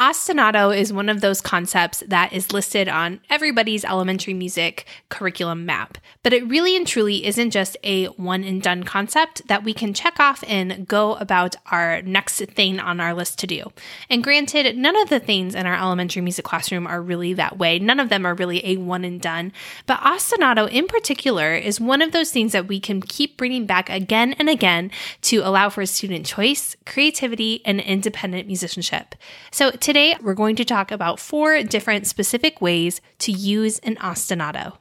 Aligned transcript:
Ostinato 0.00 0.74
is 0.74 0.94
one 0.94 1.10
of 1.10 1.20
those 1.20 1.42
concepts 1.42 2.02
that 2.08 2.32
is 2.32 2.54
listed 2.54 2.88
on 2.88 3.20
everybody's 3.28 3.84
elementary 3.84 4.32
music 4.32 4.86
curriculum 5.10 5.66
map, 5.66 5.98
but 6.22 6.32
it 6.32 6.48
really 6.48 6.74
and 6.74 6.86
truly 6.86 7.26
isn't 7.26 7.50
just 7.50 7.76
a 7.84 8.06
one 8.06 8.42
and 8.42 8.62
done 8.62 8.82
concept 8.82 9.46
that 9.48 9.62
we 9.62 9.74
can 9.74 9.92
check 9.92 10.18
off 10.18 10.42
and 10.48 10.88
go 10.88 11.16
about 11.16 11.54
our 11.70 12.00
next 12.00 12.38
thing 12.38 12.80
on 12.80 12.98
our 12.98 13.12
list 13.12 13.38
to 13.40 13.46
do. 13.46 13.70
And 14.08 14.24
granted, 14.24 14.74
none 14.74 14.96
of 14.96 15.10
the 15.10 15.20
things 15.20 15.54
in 15.54 15.66
our 15.66 15.74
elementary 15.74 16.22
music 16.22 16.46
classroom 16.46 16.86
are 16.86 17.02
really 17.02 17.34
that 17.34 17.58
way. 17.58 17.78
None 17.78 18.00
of 18.00 18.08
them 18.08 18.24
are 18.24 18.34
really 18.34 18.64
a 18.64 18.78
one 18.78 19.04
and 19.04 19.20
done, 19.20 19.52
but 19.84 20.00
ostinato 20.00 20.66
in 20.70 20.86
particular 20.86 21.54
is 21.54 21.78
one 21.78 22.00
of 22.00 22.12
those 22.12 22.30
things 22.30 22.52
that 22.52 22.68
we 22.68 22.80
can 22.80 23.02
keep 23.02 23.36
bringing 23.36 23.66
back 23.66 23.90
again 23.90 24.32
and 24.38 24.48
again 24.48 24.90
to 25.20 25.40
allow 25.40 25.68
for 25.68 25.84
student 25.84 26.24
choice, 26.24 26.74
creativity, 26.86 27.60
and 27.66 27.82
independent 27.82 28.46
musicianship. 28.46 29.14
So 29.50 29.70
Today, 29.90 30.14
we're 30.22 30.34
going 30.34 30.54
to 30.54 30.64
talk 30.64 30.92
about 30.92 31.18
four 31.18 31.64
different 31.64 32.06
specific 32.06 32.60
ways 32.60 33.00
to 33.18 33.32
use 33.32 33.80
an 33.80 33.96
ostinato. 33.96 34.76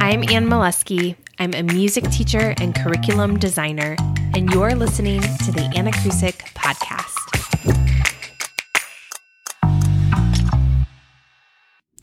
I'm 0.00 0.24
Anne 0.28 0.48
Mileski. 0.48 1.14
I'm 1.38 1.54
a 1.54 1.62
music 1.62 2.02
teacher 2.10 2.52
and 2.60 2.74
curriculum 2.74 3.38
designer, 3.38 3.94
and 4.34 4.52
you're 4.52 4.74
listening 4.74 5.20
to 5.20 5.52
the 5.52 5.72
Anna 5.76 5.92
Krusick 5.92 6.38
podcast. 6.54 7.09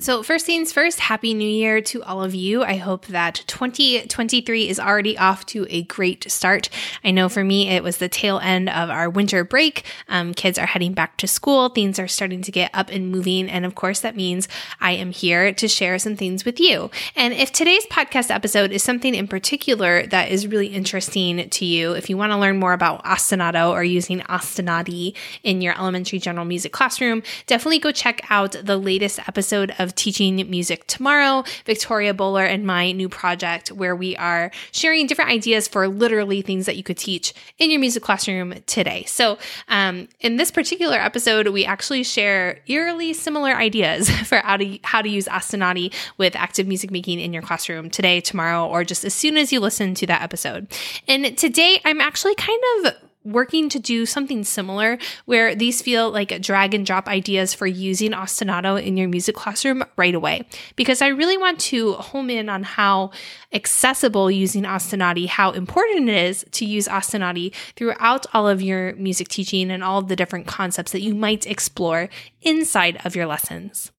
So, 0.07 0.23
first 0.23 0.45
things 0.45 0.71
first, 0.71 1.02
Happy 1.02 1.34
New 1.34 1.49
Year 1.49 1.81
to 1.81 2.02
all 2.02 2.23
of 2.23 2.34
you. 2.34 2.63
I 2.63 2.77
hope 2.77 3.07
that 3.07 3.43
2023 3.47 4.70
is 4.70 4.80
already 4.80 5.17
off 5.17 5.45
to 5.47 5.67
a 5.70 5.83
great 5.83 6.31
start. 6.31 6.70
I 7.03 7.11
know 7.11 7.27
for 7.27 7.43
me, 7.43 7.67
it 7.67 7.83
was 7.83 7.97
the 7.97 8.07
tail 8.07 8.39
end 8.39 8.70
of 8.70 8.89
our 8.89 9.09
winter 9.09 9.43
break. 9.43 9.83
Um, 10.07 10.33
kids 10.33 10.57
are 10.57 10.66
heading 10.66 10.93
back 10.93 11.17
to 11.17 11.27
school, 11.27 11.67
things 11.67 11.99
are 11.99 12.07
starting 12.07 12.41
to 12.43 12.53
get 12.53 12.71
up 12.73 12.89
and 12.89 13.11
moving. 13.11 13.49
And 13.49 13.66
of 13.66 13.75
course, 13.75 13.99
that 13.99 14.16
means 14.16 14.47
I 14.80 14.91
am 14.91 15.11
here 15.11 15.52
to 15.52 15.67
share 15.67 16.00
some 16.00 16.16
things 16.16 16.45
with 16.45 16.58
you. 16.58 16.89
And 17.13 17.33
if 17.33 17.52
today's 17.52 17.85
podcast 17.88 18.33
episode 18.33 18.72
is 18.72 18.83
something 18.83 19.13
in 19.13 19.28
particular 19.28 20.08
that 20.08 20.31
is 20.31 20.47
really 20.47 20.67
interesting 20.67 21.50
to 21.50 21.66
you, 21.66 21.91
if 21.91 22.09
you 22.09 22.16
want 22.16 22.31
to 22.31 22.38
learn 22.38 22.59
more 22.59 22.72
about 22.72 23.03
ostinato 23.03 23.72
or 23.72 23.83
using 23.83 24.22
ostinati 24.22 25.13
in 25.44 25.61
your 25.61 25.78
elementary 25.78 26.19
general 26.19 26.45
music 26.45 26.72
classroom, 26.72 27.23
definitely 27.45 27.80
go 27.80 27.91
check 27.91 28.22
out 28.30 28.55
the 28.63 28.78
latest 28.78 29.19
episode 29.28 29.73
of 29.80 29.88
of 29.88 29.95
Teaching 29.98 30.50
Music 30.50 30.88
Tomorrow, 30.88 31.44
Victoria 31.66 32.14
Boler, 32.14 32.45
and 32.45 32.66
my 32.66 32.92
new 32.94 33.09
project 33.09 33.72
where 33.72 33.95
we 33.95 34.16
are 34.16 34.52
sharing 34.72 35.08
different 35.08 35.31
ideas 35.31 35.67
for 35.67 35.88
literally 35.88 36.42
things 36.42 36.66
that 36.66 36.78
you 36.78 36.84
could 36.84 36.98
teach 36.98 37.34
in 37.58 37.70
your 37.70 37.80
music 37.80 38.03
classroom 38.03 38.53
today. 38.66 39.03
So, 39.06 39.38
um, 39.68 40.08
in 40.22 40.38
this 40.38 40.52
particular 40.52 40.98
episode, 40.98 41.48
we 41.48 41.66
actually 41.66 42.03
share 42.03 42.59
eerily 42.68 43.14
similar 43.14 43.52
ideas 43.52 44.09
for 44.28 44.38
how 44.38 44.58
to, 44.58 44.80
how 44.84 45.02
to 45.02 45.09
use 45.09 45.25
Ostinati 45.25 45.94
with 46.18 46.36
active 46.36 46.68
music 46.68 46.92
making 46.92 47.20
in 47.20 47.34
your 47.34 47.42
classroom 47.42 47.90
today, 47.90 48.22
tomorrow, 48.22 48.66
or 48.68 48.84
just 48.84 49.03
as 49.03 49.14
soon 49.14 49.36
as 49.36 49.52
you 49.52 49.59
listen 49.59 49.94
to 49.95 50.06
that 50.08 50.22
episode. 50.22 50.68
And 51.08 51.38
today, 51.38 51.81
I'm 51.84 52.00
actually 52.00 52.36
kind 52.36 52.62
of 52.86 52.94
working 53.31 53.70
to 53.70 53.80
do 53.80 54.06
something 54.06 54.44
similar 54.44 54.97
where 55.25 55.53
these 55.56 55.81
feel 55.81 56.09
like 56.11 56.42
drag 56.42 56.73
and 56.73 56.86
drop 56.86 57.08
ideas 57.08 57.53
for 57.53 57.67
using 57.67 58.11
ostinato 58.11 58.81
in 58.81 58.97
your 58.97 59.08
music 59.08 59.36
classroom 59.36 59.84
right 59.95 60.16
away. 60.16 60.47
Because 60.75 61.02
I 61.02 61.08
really 61.08 61.38
want 61.38 61.59
to 61.61 61.94
home 61.94 62.30
in 62.30 62.50
on 62.50 62.64
how 62.64 63.11
accessible 63.53 64.31
using 64.31 64.64
ostinati, 64.64 65.28
how 65.28 65.52
important 65.52 66.09
it 66.09 66.16
is 66.16 66.45
to 66.52 66.66
use 66.66 66.88
ostinati 66.88 67.53
throughout 67.75 68.25
all 68.34 68.47
of 68.47 68.61
your 68.61 68.95
music 68.95 69.28
teaching 69.28 69.72
and 69.72 69.84
all 69.84 70.00
of 70.00 70.08
the 70.08 70.16
different 70.16 70.47
concepts 70.47 70.91
that 70.91 71.02
you 71.02 71.14
might 71.14 71.45
explore 71.45 72.09
inside 72.41 73.00
of 73.06 73.16
your 73.16 73.25
lessons. 73.25 73.91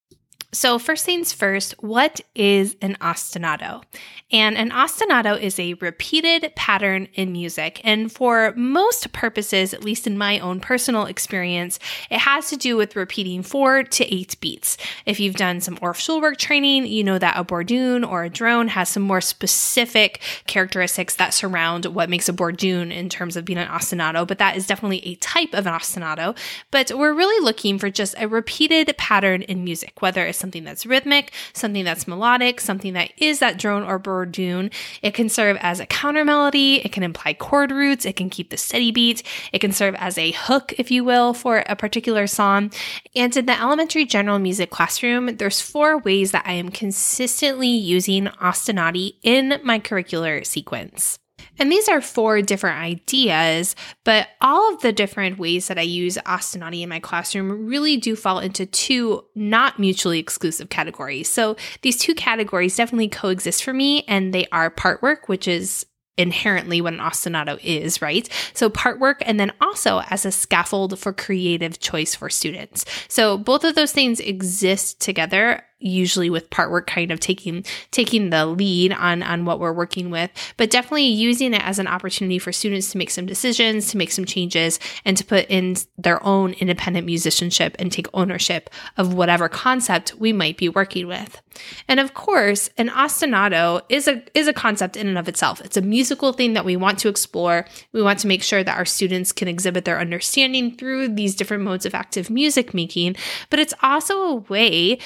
So, 0.50 0.78
first 0.78 1.04
things 1.04 1.30
first, 1.30 1.74
what 1.80 2.22
is 2.34 2.74
an 2.80 2.96
ostinato? 3.02 3.82
And 4.30 4.56
an 4.56 4.70
ostinato 4.70 5.38
is 5.38 5.58
a 5.58 5.74
repeated 5.74 6.52
pattern 6.56 7.08
in 7.12 7.32
music. 7.32 7.82
And 7.84 8.10
for 8.10 8.54
most 8.56 9.12
purposes, 9.12 9.74
at 9.74 9.84
least 9.84 10.06
in 10.06 10.16
my 10.16 10.38
own 10.38 10.60
personal 10.60 11.04
experience, 11.04 11.78
it 12.10 12.20
has 12.20 12.48
to 12.48 12.56
do 12.56 12.78
with 12.78 12.96
repeating 12.96 13.42
four 13.42 13.82
to 13.82 14.14
eight 14.14 14.40
beats. 14.40 14.78
If 15.04 15.20
you've 15.20 15.36
done 15.36 15.60
some 15.60 15.76
Orff 15.78 15.96
Schulwerk 15.96 16.38
training, 16.38 16.86
you 16.86 17.04
know 17.04 17.18
that 17.18 17.38
a 17.38 17.44
bourdon 17.44 18.02
or 18.02 18.24
a 18.24 18.30
drone 18.30 18.68
has 18.68 18.88
some 18.88 19.02
more 19.02 19.20
specific 19.20 20.20
characteristics 20.46 21.16
that 21.16 21.34
surround 21.34 21.84
what 21.86 22.08
makes 22.08 22.28
a 22.28 22.32
bourdon 22.32 22.90
in 22.90 23.10
terms 23.10 23.36
of 23.36 23.44
being 23.44 23.58
an 23.58 23.68
ostinato, 23.68 24.26
but 24.26 24.38
that 24.38 24.56
is 24.56 24.66
definitely 24.66 25.06
a 25.06 25.14
type 25.16 25.52
of 25.52 25.66
an 25.66 25.74
ostinato. 25.74 26.34
But 26.70 26.90
we're 26.94 27.12
really 27.12 27.44
looking 27.44 27.78
for 27.78 27.90
just 27.90 28.14
a 28.16 28.28
repeated 28.28 28.94
pattern 28.96 29.42
in 29.42 29.62
music, 29.62 30.00
whether 30.00 30.24
it's 30.24 30.37
something 30.38 30.64
that's 30.64 30.86
rhythmic, 30.86 31.32
something 31.52 31.84
that's 31.84 32.08
melodic, 32.08 32.60
something 32.60 32.92
that 32.94 33.12
is 33.18 33.40
that 33.40 33.58
drone 33.58 33.82
or 33.82 33.98
bourdon. 33.98 34.70
It 35.02 35.14
can 35.14 35.28
serve 35.28 35.56
as 35.60 35.80
a 35.80 35.86
counter 35.86 36.24
melody, 36.24 36.76
it 36.84 36.92
can 36.92 37.02
imply 37.02 37.34
chord 37.34 37.70
roots, 37.70 38.06
it 38.06 38.16
can 38.16 38.30
keep 38.30 38.50
the 38.50 38.56
steady 38.56 38.90
beat, 38.90 39.22
it 39.52 39.60
can 39.60 39.72
serve 39.72 39.94
as 39.96 40.16
a 40.16 40.32
hook, 40.32 40.72
if 40.78 40.90
you 40.90 41.04
will, 41.04 41.34
for 41.34 41.64
a 41.66 41.76
particular 41.76 42.26
song. 42.26 42.70
And 43.14 43.36
in 43.36 43.46
the 43.46 43.60
elementary 43.60 44.04
general 44.04 44.38
music 44.38 44.70
classroom, 44.70 45.36
there's 45.36 45.60
four 45.60 45.98
ways 45.98 46.32
that 46.32 46.46
I 46.46 46.52
am 46.52 46.70
consistently 46.70 47.68
using 47.68 48.26
ostinati 48.26 49.16
in 49.22 49.60
my 49.62 49.78
curricular 49.78 50.46
sequence. 50.46 51.18
And 51.58 51.70
these 51.70 51.88
are 51.88 52.00
four 52.00 52.42
different 52.42 52.78
ideas, 52.78 53.74
but 54.04 54.28
all 54.40 54.72
of 54.72 54.80
the 54.80 54.92
different 54.92 55.38
ways 55.38 55.68
that 55.68 55.78
I 55.78 55.82
use 55.82 56.18
Ostinati 56.26 56.82
in 56.82 56.88
my 56.88 57.00
classroom 57.00 57.66
really 57.66 57.96
do 57.96 58.16
fall 58.16 58.38
into 58.38 58.66
two 58.66 59.24
not 59.34 59.78
mutually 59.78 60.18
exclusive 60.18 60.68
categories. 60.68 61.28
So 61.28 61.56
these 61.82 61.96
two 61.96 62.14
categories 62.14 62.76
definitely 62.76 63.08
coexist 63.08 63.64
for 63.64 63.72
me, 63.72 64.04
and 64.08 64.32
they 64.32 64.46
are 64.52 64.70
part 64.70 65.02
work, 65.02 65.28
which 65.28 65.48
is 65.48 65.86
inherently 66.18 66.80
what 66.80 66.92
an 66.92 66.98
ostinato 66.98 67.58
is, 67.62 68.02
right? 68.02 68.28
So 68.52 68.68
part 68.68 68.98
work 68.98 69.22
and 69.24 69.38
then 69.38 69.52
also 69.60 70.02
as 70.10 70.26
a 70.26 70.32
scaffold 70.32 70.98
for 70.98 71.12
creative 71.12 71.78
choice 71.78 72.14
for 72.14 72.28
students. 72.28 72.84
So 73.06 73.38
both 73.38 73.64
of 73.64 73.76
those 73.76 73.92
things 73.92 74.18
exist 74.20 75.00
together 75.00 75.62
usually 75.80 76.30
with 76.30 76.50
part 76.50 76.70
work 76.70 76.86
kind 76.86 77.10
of 77.10 77.20
taking 77.20 77.64
taking 77.90 78.30
the 78.30 78.46
lead 78.46 78.92
on 78.92 79.22
on 79.22 79.44
what 79.44 79.60
we're 79.60 79.72
working 79.72 80.10
with 80.10 80.30
but 80.56 80.70
definitely 80.70 81.06
using 81.06 81.54
it 81.54 81.62
as 81.64 81.78
an 81.78 81.86
opportunity 81.86 82.38
for 82.38 82.52
students 82.52 82.90
to 82.90 82.98
make 82.98 83.10
some 83.10 83.26
decisions 83.26 83.88
to 83.88 83.96
make 83.96 84.10
some 84.10 84.24
changes 84.24 84.80
and 85.04 85.16
to 85.16 85.24
put 85.24 85.46
in 85.48 85.76
their 85.96 86.24
own 86.24 86.52
independent 86.54 87.06
musicianship 87.06 87.76
and 87.78 87.92
take 87.92 88.06
ownership 88.14 88.70
of 88.96 89.14
whatever 89.14 89.48
concept 89.48 90.14
we 90.18 90.32
might 90.32 90.56
be 90.56 90.68
working 90.68 91.06
with. 91.06 91.40
And 91.86 92.00
of 92.00 92.14
course 92.14 92.70
an 92.76 92.88
ostinato 92.88 93.82
is 93.88 94.08
a 94.08 94.22
is 94.34 94.48
a 94.48 94.52
concept 94.52 94.96
in 94.96 95.06
and 95.06 95.18
of 95.18 95.28
itself. 95.28 95.60
It's 95.60 95.76
a 95.76 95.82
musical 95.82 96.32
thing 96.32 96.54
that 96.54 96.64
we 96.64 96.76
want 96.76 96.98
to 97.00 97.08
explore. 97.08 97.66
We 97.92 98.02
want 98.02 98.18
to 98.20 98.26
make 98.26 98.42
sure 98.42 98.64
that 98.64 98.76
our 98.76 98.84
students 98.84 99.32
can 99.32 99.48
exhibit 99.48 99.84
their 99.84 100.00
understanding 100.00 100.76
through 100.76 101.08
these 101.08 101.34
different 101.34 101.62
modes 101.62 101.86
of 101.86 101.94
active 101.94 102.30
music 102.30 102.74
making 102.74 103.16
but 103.50 103.58
it's 103.58 103.74
also 103.82 104.22
a 104.22 104.34
way 104.34 104.98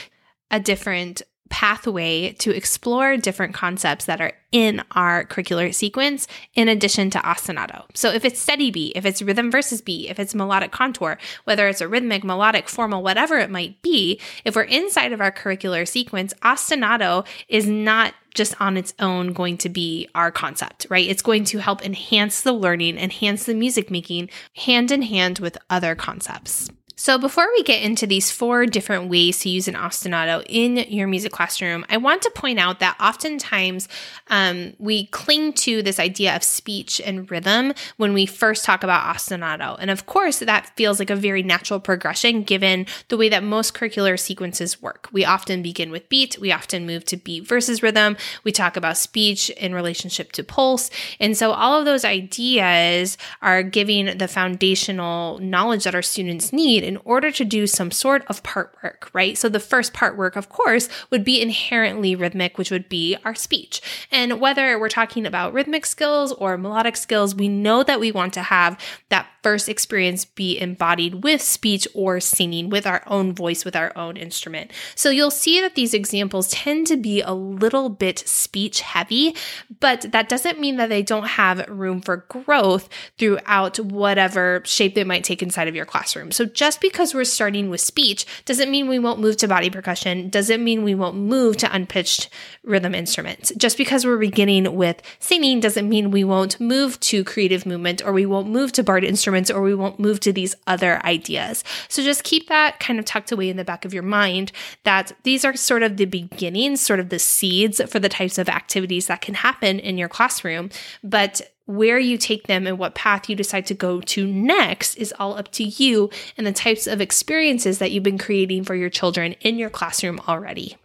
a 0.53 0.61
different 0.61 1.23
pathway 1.53 2.33
to 2.33 2.51
explore 2.51 3.19
different 3.19 3.53
concepts 3.53 4.07
that 4.07 4.23
are 4.23 4.33
in 4.53 4.83
our 4.93 5.25
curricular 5.27 5.73
sequence 5.73 6.27
in 6.55 6.67
addition 6.67 7.11
to 7.11 7.19
ostinato. 7.19 7.85
So 7.93 8.11
if 8.11 8.25
it's 8.25 8.41
steady 8.41 8.71
beat, 8.71 8.97
if 8.97 9.05
it's 9.05 9.21
rhythm 9.21 9.51
versus 9.51 9.83
beat, 9.83 10.09
if 10.09 10.19
it's 10.19 10.35
melodic 10.35 10.73
contour, 10.73 11.19
whether 11.45 11.69
it's 11.69 11.83
a 11.83 11.89
rhythmic, 11.89 12.25
melodic, 12.25 12.71
formal, 12.71 13.03
whatever 13.03 13.39
it 13.39 13.51
might 13.51 13.83
be, 13.83 14.19
if 14.47 14.57
we're 14.57 14.63
inside 14.63 15.13
of 15.13 15.21
our 15.21 15.31
curricular 15.31 15.87
sequence, 15.87 16.33
ostinato 16.43 17.27
is 17.49 17.67
not 17.67 18.15
just 18.35 18.59
on 18.59 18.79
its 18.79 18.95
own 18.99 19.35
going 19.35 19.59
to 19.59 19.69
be 19.69 20.09
our 20.15 20.31
concept, 20.31 20.87
right? 20.89 21.07
It's 21.07 21.21
going 21.21 21.45
to 21.45 21.59
help 21.59 21.85
enhance 21.85 22.41
the 22.41 22.55
learning, 22.55 22.97
enhance 22.97 23.45
the 23.45 23.55
music 23.55 23.91
making 23.91 24.31
hand 24.57 24.91
in 24.91 25.03
hand 25.03 25.39
with 25.39 25.59
other 25.69 25.95
concepts. 25.95 26.71
So, 26.95 27.19
before 27.19 27.49
we 27.57 27.63
get 27.63 27.83
into 27.83 28.07
these 28.07 28.31
four 28.31 28.67
different 28.67 29.09
ways 29.09 29.39
to 29.41 29.49
use 29.49 29.67
an 29.67 29.75
ostinato 29.75 30.45
in 30.49 30.77
your 30.77 31.09
music 31.09 31.33
classroom, 31.33 31.85
I 31.89 31.97
want 31.97 32.23
to 32.23 32.31
point 32.31 32.59
out 32.59 32.81
that 32.81 32.97
oftentimes 33.01 33.89
um, 34.29 34.75
we 34.79 35.07
cling 35.07 35.55
to 35.55 35.83
this 35.83 35.99
idea 35.99 36.37
of 36.37 36.43
speech 36.43 37.01
and 37.05 37.31
rhythm 37.31 37.73
when 37.97 38.13
we 38.13 38.27
first 38.27 38.65
talk 38.65 38.85
about 38.85 39.15
ostinato. 39.15 39.77
And 39.81 39.91
of 39.91 40.07
course, 40.07 40.41
that 40.41 40.77
feels 40.77 40.99
like 40.99 41.11
a 41.11 41.17
very 41.17 41.43
natural 41.43 41.81
progression 41.81 42.43
given 42.43 42.87
the 43.09 43.17
way 43.17 43.29
that 43.31 43.43
most 43.43 43.75
curricular 43.75 44.19
sequences 44.19 44.83
work. 44.83 45.09
We 45.13 45.25
often 45.25 45.63
begin 45.63 45.91
with 45.91 46.09
beat, 46.09 46.39
we 46.39 46.53
often 46.53 46.87
move 46.87 47.05
to 47.07 47.17
beat 47.17 47.49
versus 47.49 47.83
rhythm, 47.83 48.17
we 48.45 48.53
talk 48.53 48.77
about 48.77 48.99
speech 48.99 49.49
in 49.51 49.75
relationship 49.75 50.33
to 50.33 50.45
pulse. 50.45 50.91
And 51.19 51.37
so, 51.37 51.53
all 51.53 51.79
of 51.79 51.87
those 51.87 52.05
ideas 52.05 53.17
are 53.41 53.63
giving 53.63 54.19
the 54.19 54.29
foundational 54.29 55.39
knowledge 55.39 55.85
that 55.85 55.95
our 55.95 56.03
students 56.03 56.53
need 56.53 56.82
need 56.83 56.89
in 56.89 56.99
order 57.05 57.31
to 57.31 57.45
do 57.45 57.67
some 57.67 57.91
sort 57.91 58.25
of 58.29 58.43
part 58.43 58.77
work, 58.83 59.11
right? 59.13 59.39
So 59.39 59.49
the 59.49 59.61
first 59.61 59.93
part 59.93 60.17
work, 60.17 60.37
of 60.37 60.49
course, 60.49 60.89
would 61.11 61.25
be 61.25 61.41
inherently 61.41 62.15
rhythmic, 62.15 62.59
which 62.59 62.71
would 62.71 62.89
be 62.89 63.17
our 63.25 63.35
speech. 63.35 63.81
And 64.11 64.41
whether 64.41 64.79
we're 64.79 64.89
talking 64.89 65.27
about 65.27 65.53
rhythmic 65.53 65.87
skills 65.87 66.33
or 66.33 66.59
melodic 66.59 66.97
skills, 66.97 67.35
we 67.35 67.49
know 67.49 67.83
that 67.83 68.01
we 68.01 68.13
want 68.13 68.35
to 68.35 68.43
have 68.43 68.79
that 69.09 69.29
first 69.43 69.69
experience 69.69 70.25
be 70.25 70.59
embodied 70.59 71.25
with 71.25 71.43
speech 71.43 71.89
or 71.95 72.21
singing 72.21 72.71
with 72.71 72.87
our 72.87 73.03
own 73.07 73.35
voice, 73.35 73.65
with 73.65 73.75
our 73.75 73.93
own 73.97 74.17
instrument. 74.17 74.71
So 74.95 75.11
you'll 75.11 75.31
see 75.31 75.61
that 75.61 75.75
these 75.75 75.95
examples 75.95 76.49
tend 76.49 76.87
to 76.89 76.97
be 76.97 77.21
a 77.21 77.33
little 77.33 77.89
bit 77.89 78.21
speech 78.21 78.81
heavy, 78.81 79.35
but 79.81 80.07
that 80.13 80.29
doesn't 80.29 80.61
mean 80.61 80.77
that 80.77 80.89
they 80.89 81.03
don't 81.03 81.27
have 81.27 81.69
room 81.69 82.01
for 82.01 82.19
growth 82.29 82.89
throughout 83.19 83.81
whatever 83.81 84.63
shape 84.65 84.95
they 84.95 85.05
might 85.05 85.25
take 85.25 85.43
inside 85.43 85.69
of 85.69 85.75
your 85.75 85.87
classroom. 85.87 86.31
So 86.31 86.45
just 86.45 86.72
because 86.81 87.15
we're 87.15 87.25
starting 87.25 87.71
with 87.71 87.81
speech 87.81 88.27
doesn't 88.45 88.71
mean 88.71 88.89
we 88.89 88.99
won't 88.99 89.21
move 89.21 89.37
to 89.39 89.49
body 89.49 89.71
percussion, 89.71 90.29
doesn't 90.29 90.63
mean 90.63 90.83
we 90.83 90.95
won't 90.95 91.17
move 91.17 91.57
to 91.59 91.75
unpitched 91.75 92.29
rhythm 92.65 92.95
instruments. 92.95 93.53
Just 93.57 93.77
because 93.77 94.05
we're 94.05 94.19
beginning 94.19 94.75
with 94.75 95.03
singing 95.19 95.61
doesn't 95.61 95.89
mean 95.89 96.11
we 96.11 96.25
won't 96.25 96.61
move 96.61 96.99
to 97.01 97.25
creative 97.25 97.67
movement 97.67 98.05
or 98.05 98.13
we 98.13 98.27
won't 98.27 98.49
move 98.49 98.73
to 98.73 98.83
barred 98.83 99.05
instruments 99.05 99.51
or 99.51 99.63
we 99.63 99.75
won't 99.75 99.99
move 99.99 100.21
to 100.21 100.33
these 100.33 100.55
other 100.67 101.05
ideas. 101.05 101.65
So 101.89 102.03
just 102.03 102.25
keep 102.25 102.49
that 102.49 102.81
kind 102.81 102.99
of 102.99 103.05
tucked 103.05 103.33
away 103.33 103.49
in 103.49 103.57
the 103.57 103.65
back 103.65 103.85
of 103.85 103.95
your 103.95 104.03
mind 104.03 104.53
that 104.85 105.13
these 105.23 105.45
are 105.45 105.55
sort 105.57 105.83
of 105.83 105.97
the 105.97 106.07
beginnings, 106.07 106.81
sort 106.81 107.01
of 107.01 107.09
the 107.09 107.19
seeds 107.19 107.81
for 107.89 107.99
the 107.99 108.09
types 108.09 108.39
of 108.39 108.49
activities 108.49 109.07
that 109.07 109.21
can 109.21 109.35
happen 109.35 109.79
in 109.79 109.99
your 109.99 110.09
classroom. 110.09 110.71
But 111.05 111.52
where 111.67 111.99
you 111.99 112.19
take 112.19 112.47
them 112.47 112.67
and 112.67 112.79
what 112.79 112.95
path 112.95 113.29
you 113.29 113.37
decide 113.37 113.67
to 113.67 113.75
go 113.75 114.01
to 114.01 114.27
next 114.27 114.97
is 114.97 115.15
all 115.19 115.37
up 115.37 115.51
to 115.53 115.65
you 115.65 116.11
and 116.37 116.47
the 116.47 116.53
types 116.53 116.87
of 116.87 117.01
experiences 117.01 117.79
that 117.79 117.91
you've 117.91 118.03
been 118.03 118.19
creating 118.19 118.65
for 118.65 118.75
your 118.75 118.91
children 118.91 119.33
in 119.41 119.59
your 119.59 119.71
classroom 119.71 120.21
already. 120.27 120.77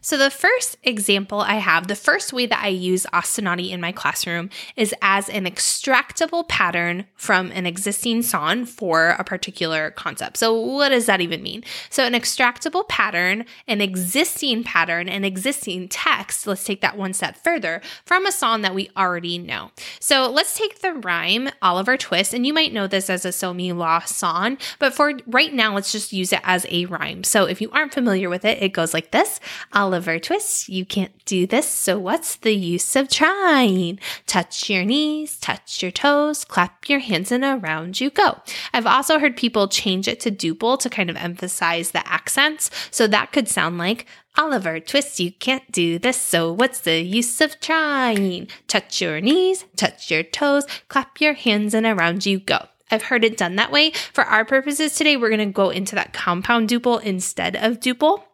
So, 0.00 0.16
the 0.16 0.30
first 0.30 0.76
example 0.84 1.40
I 1.40 1.54
have, 1.54 1.88
the 1.88 1.96
first 1.96 2.32
way 2.32 2.46
that 2.46 2.62
I 2.62 2.68
use 2.68 3.06
ostinati 3.12 3.70
in 3.70 3.80
my 3.80 3.92
classroom 3.92 4.50
is 4.76 4.94
as 5.02 5.28
an 5.28 5.44
extractable 5.44 6.46
pattern 6.48 7.06
from 7.14 7.50
an 7.52 7.66
existing 7.66 8.22
song 8.22 8.64
for 8.64 9.10
a 9.10 9.24
particular 9.24 9.90
concept. 9.90 10.36
So, 10.36 10.58
what 10.58 10.90
does 10.90 11.06
that 11.06 11.20
even 11.20 11.42
mean? 11.42 11.64
So, 11.90 12.04
an 12.04 12.12
extractable 12.12 12.86
pattern, 12.88 13.44
an 13.66 13.80
existing 13.80 14.64
pattern, 14.64 15.08
an 15.08 15.24
existing 15.24 15.88
text, 15.88 16.46
let's 16.46 16.64
take 16.64 16.80
that 16.80 16.96
one 16.96 17.12
step 17.12 17.36
further, 17.36 17.80
from 18.04 18.26
a 18.26 18.32
song 18.32 18.62
that 18.62 18.74
we 18.74 18.90
already 18.96 19.38
know. 19.38 19.70
So, 20.00 20.30
let's 20.30 20.56
take 20.56 20.80
the 20.80 20.92
rhyme 20.92 21.48
Oliver 21.60 21.96
Twist, 21.96 22.34
and 22.34 22.46
you 22.46 22.54
might 22.54 22.72
know 22.72 22.86
this 22.86 23.10
as 23.10 23.24
a 23.24 23.32
So 23.32 23.52
Mi 23.52 23.72
La 23.72 24.00
song, 24.00 24.58
but 24.78 24.94
for 24.94 25.12
right 25.26 25.52
now, 25.52 25.74
let's 25.74 25.92
just 25.92 26.12
use 26.12 26.32
it 26.32 26.40
as 26.44 26.66
a 26.68 26.84
rhyme. 26.86 27.24
So, 27.24 27.46
if 27.46 27.60
you 27.60 27.70
aren't 27.72 27.94
familiar 27.94 28.28
with 28.28 28.44
it, 28.44 28.62
it 28.62 28.72
goes 28.72 28.94
like 28.94 29.10
this. 29.10 29.40
Oliver 29.88 30.18
Twist, 30.18 30.68
you 30.68 30.84
can't 30.84 31.24
do 31.24 31.46
this, 31.46 31.66
so 31.66 31.98
what's 31.98 32.36
the 32.36 32.52
use 32.52 32.94
of 32.94 33.08
trying? 33.08 33.98
Touch 34.26 34.68
your 34.68 34.84
knees, 34.84 35.38
touch 35.38 35.82
your 35.82 35.90
toes, 35.90 36.44
clap 36.44 36.90
your 36.90 36.98
hands, 36.98 37.32
and 37.32 37.42
around 37.42 37.98
you 37.98 38.10
go. 38.10 38.38
I've 38.74 38.84
also 38.84 39.18
heard 39.18 39.34
people 39.34 39.66
change 39.66 40.06
it 40.06 40.20
to 40.20 40.30
duple 40.30 40.78
to 40.80 40.90
kind 40.90 41.08
of 41.08 41.16
emphasize 41.16 41.92
the 41.92 42.06
accents, 42.06 42.70
so 42.90 43.06
that 43.06 43.32
could 43.32 43.48
sound 43.48 43.78
like 43.78 44.04
Oliver 44.36 44.78
Twist, 44.78 45.20
you 45.20 45.32
can't 45.32 45.72
do 45.72 45.98
this, 45.98 46.18
so 46.18 46.52
what's 46.52 46.80
the 46.80 47.00
use 47.00 47.40
of 47.40 47.58
trying? 47.58 48.48
Touch 48.66 49.00
your 49.00 49.22
knees, 49.22 49.64
touch 49.74 50.10
your 50.10 50.22
toes, 50.22 50.66
clap 50.88 51.18
your 51.18 51.32
hands, 51.32 51.72
and 51.72 51.86
around 51.86 52.26
you 52.26 52.40
go. 52.40 52.66
I've 52.90 53.04
heard 53.04 53.24
it 53.24 53.38
done 53.38 53.56
that 53.56 53.72
way. 53.72 53.92
For 54.12 54.24
our 54.24 54.44
purposes 54.44 54.94
today, 54.94 55.16
we're 55.16 55.30
going 55.30 55.38
to 55.38 55.46
go 55.46 55.70
into 55.70 55.94
that 55.94 56.12
compound 56.12 56.68
duple 56.68 57.02
instead 57.02 57.56
of 57.56 57.80
duple. 57.80 58.24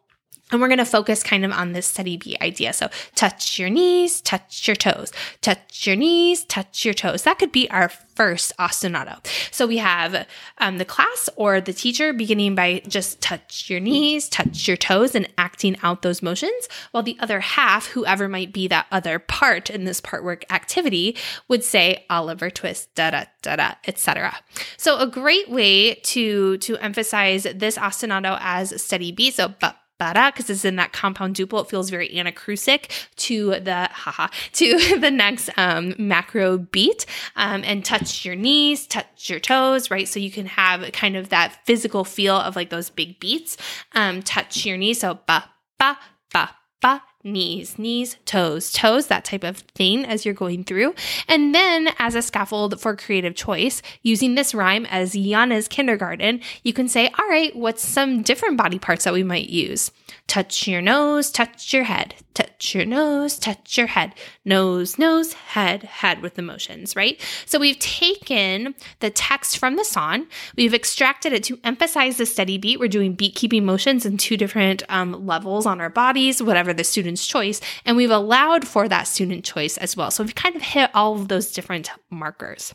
And 0.51 0.61
we're 0.61 0.67
going 0.67 0.77
to 0.77 0.85
focus 0.85 1.23
kind 1.23 1.43
of 1.43 1.51
on 1.51 1.73
this 1.73 1.87
steady 1.87 2.17
beat 2.17 2.39
idea. 2.39 2.71
So 2.71 2.89
touch 3.15 3.57
your 3.57 3.69
knees, 3.69 4.21
touch 4.21 4.67
your 4.67 4.75
toes, 4.75 5.11
touch 5.41 5.87
your 5.87 5.95
knees, 5.95 6.43
touch 6.45 6.85
your 6.85 6.93
toes. 6.93 7.23
That 7.23 7.39
could 7.39 7.51
be 7.51 7.69
our 7.71 7.89
first 7.89 8.53
ostinato. 8.57 9.25
So 9.51 9.65
we 9.65 9.77
have 9.77 10.27
um, 10.59 10.77
the 10.77 10.85
class 10.85 11.29
or 11.35 11.59
the 11.59 11.73
teacher 11.73 12.13
beginning 12.13 12.53
by 12.53 12.83
just 12.87 13.21
touch 13.21 13.69
your 13.69 13.79
knees, 13.79 14.29
touch 14.29 14.67
your 14.67 14.77
toes, 14.77 15.15
and 15.15 15.27
acting 15.37 15.77
out 15.81 16.03
those 16.03 16.21
motions, 16.21 16.69
while 16.91 17.03
the 17.03 17.17
other 17.19 17.39
half, 17.39 17.87
whoever 17.87 18.29
might 18.29 18.53
be 18.53 18.67
that 18.67 18.85
other 18.91 19.17
part 19.17 19.69
in 19.69 19.85
this 19.85 19.99
part 19.99 20.23
work 20.23 20.45
activity, 20.51 21.17
would 21.47 21.63
say 21.63 22.05
Oliver 22.09 22.51
twist, 22.51 22.93
da 22.95 23.09
da 23.09 23.25
da 23.41 23.55
da, 23.55 23.73
etc. 23.87 24.35
So 24.77 24.99
a 24.99 25.07
great 25.07 25.49
way 25.49 25.95
to 25.95 26.57
to 26.59 26.77
emphasize 26.77 27.47
this 27.55 27.77
ostinato 27.77 28.37
as 28.41 28.81
steady 28.81 29.11
beat. 29.11 29.33
So 29.33 29.53
but 29.59 29.75
bara 29.97 30.31
because 30.33 30.49
it's 30.49 30.65
in 30.65 30.75
that 30.77 30.93
compound 30.93 31.35
duple. 31.35 31.61
It 31.61 31.69
feels 31.69 31.89
very 31.89 32.09
anacrusic 32.09 32.89
to 33.17 33.59
the 33.59 33.89
haha 33.91 34.27
to 34.53 34.99
the 34.99 35.11
next 35.11 35.49
um, 35.57 35.95
macro 35.97 36.57
beat. 36.57 37.05
Um, 37.35 37.63
and 37.65 37.83
touch 37.83 38.25
your 38.25 38.35
knees, 38.35 38.87
touch 38.87 39.29
your 39.29 39.39
toes, 39.39 39.91
right? 39.91 40.07
So 40.07 40.19
you 40.19 40.31
can 40.31 40.45
have 40.45 40.91
kind 40.91 41.15
of 41.15 41.29
that 41.29 41.59
physical 41.65 42.03
feel 42.03 42.35
of 42.35 42.55
like 42.55 42.69
those 42.69 42.89
big 42.89 43.19
beats. 43.19 43.57
Um, 43.93 44.21
touch 44.21 44.65
your 44.65 44.77
knees, 44.77 44.99
so 44.99 45.19
ba 45.25 45.45
ba 45.79 45.97
ba 46.31 46.51
ba 46.81 47.01
knees, 47.25 47.77
knees, 47.77 48.17
toes, 48.25 48.71
toes, 48.71 49.07
that 49.07 49.25
type 49.25 49.43
of 49.43 49.57
thing 49.75 50.05
as 50.05 50.23
you're 50.23 50.33
going 50.33 50.63
through. 50.63 50.93
And 51.27 51.53
then 51.53 51.89
as 51.97 52.15
a 52.15 52.21
scaffold 52.21 52.79
for 52.79 52.95
creative 52.95 53.35
choice, 53.35 53.81
using 54.03 54.35
this 54.35 54.53
rhyme 54.53 54.85
as 54.85 55.15
Yana's 55.15 55.67
kindergarten, 55.67 56.39
you 56.63 56.71
can 56.71 56.87
say, 56.87 57.09
all 57.19 57.27
right, 57.27 57.55
what's 57.55 57.85
some 57.85 58.21
different 58.21 58.57
body 58.57 58.79
parts 58.79 59.03
that 59.03 59.13
we 59.13 59.23
might 59.23 59.49
use? 59.49 59.91
Touch 60.27 60.67
your 60.67 60.81
nose, 60.81 61.29
touch 61.29 61.71
your 61.71 61.83
head, 61.83 62.15
touch 62.33 62.73
your 62.73 62.83
nose, 62.83 63.37
touch 63.37 63.77
your 63.77 63.85
head, 63.87 64.13
nose, 64.43 64.97
nose, 64.97 65.33
head, 65.33 65.83
head 65.83 66.21
with 66.21 66.39
emotions, 66.39 66.95
right? 66.95 67.21
So 67.45 67.59
we've 67.59 67.77
taken 67.77 68.73
the 69.01 69.11
text 69.11 69.59
from 69.59 69.75
the 69.75 69.85
song, 69.85 70.25
we've 70.57 70.73
extracted 70.73 71.31
it 71.31 71.43
to 71.43 71.59
emphasize 71.63 72.17
the 72.17 72.25
steady 72.25 72.57
beat. 72.57 72.79
We're 72.79 72.87
doing 72.87 73.13
beat 73.13 73.35
keeping 73.35 73.65
motions 73.65 74.05
in 74.05 74.17
two 74.17 74.35
different 74.35 74.81
um, 74.89 75.27
levels 75.27 75.67
on 75.67 75.79
our 75.79 75.91
bodies, 75.91 76.41
whatever 76.41 76.73
the 76.73 76.83
student's 76.83 77.25
choice, 77.25 77.61
and 77.85 77.95
we've 77.95 78.09
allowed 78.09 78.67
for 78.67 78.89
that 78.89 79.03
student 79.03 79.45
choice 79.45 79.77
as 79.77 79.95
well. 79.95 80.09
So 80.09 80.23
we've 80.23 80.33
kind 80.33 80.55
of 80.55 80.63
hit 80.63 80.89
all 80.95 81.13
of 81.13 81.27
those 81.27 81.51
different 81.51 81.91
markers. 82.09 82.73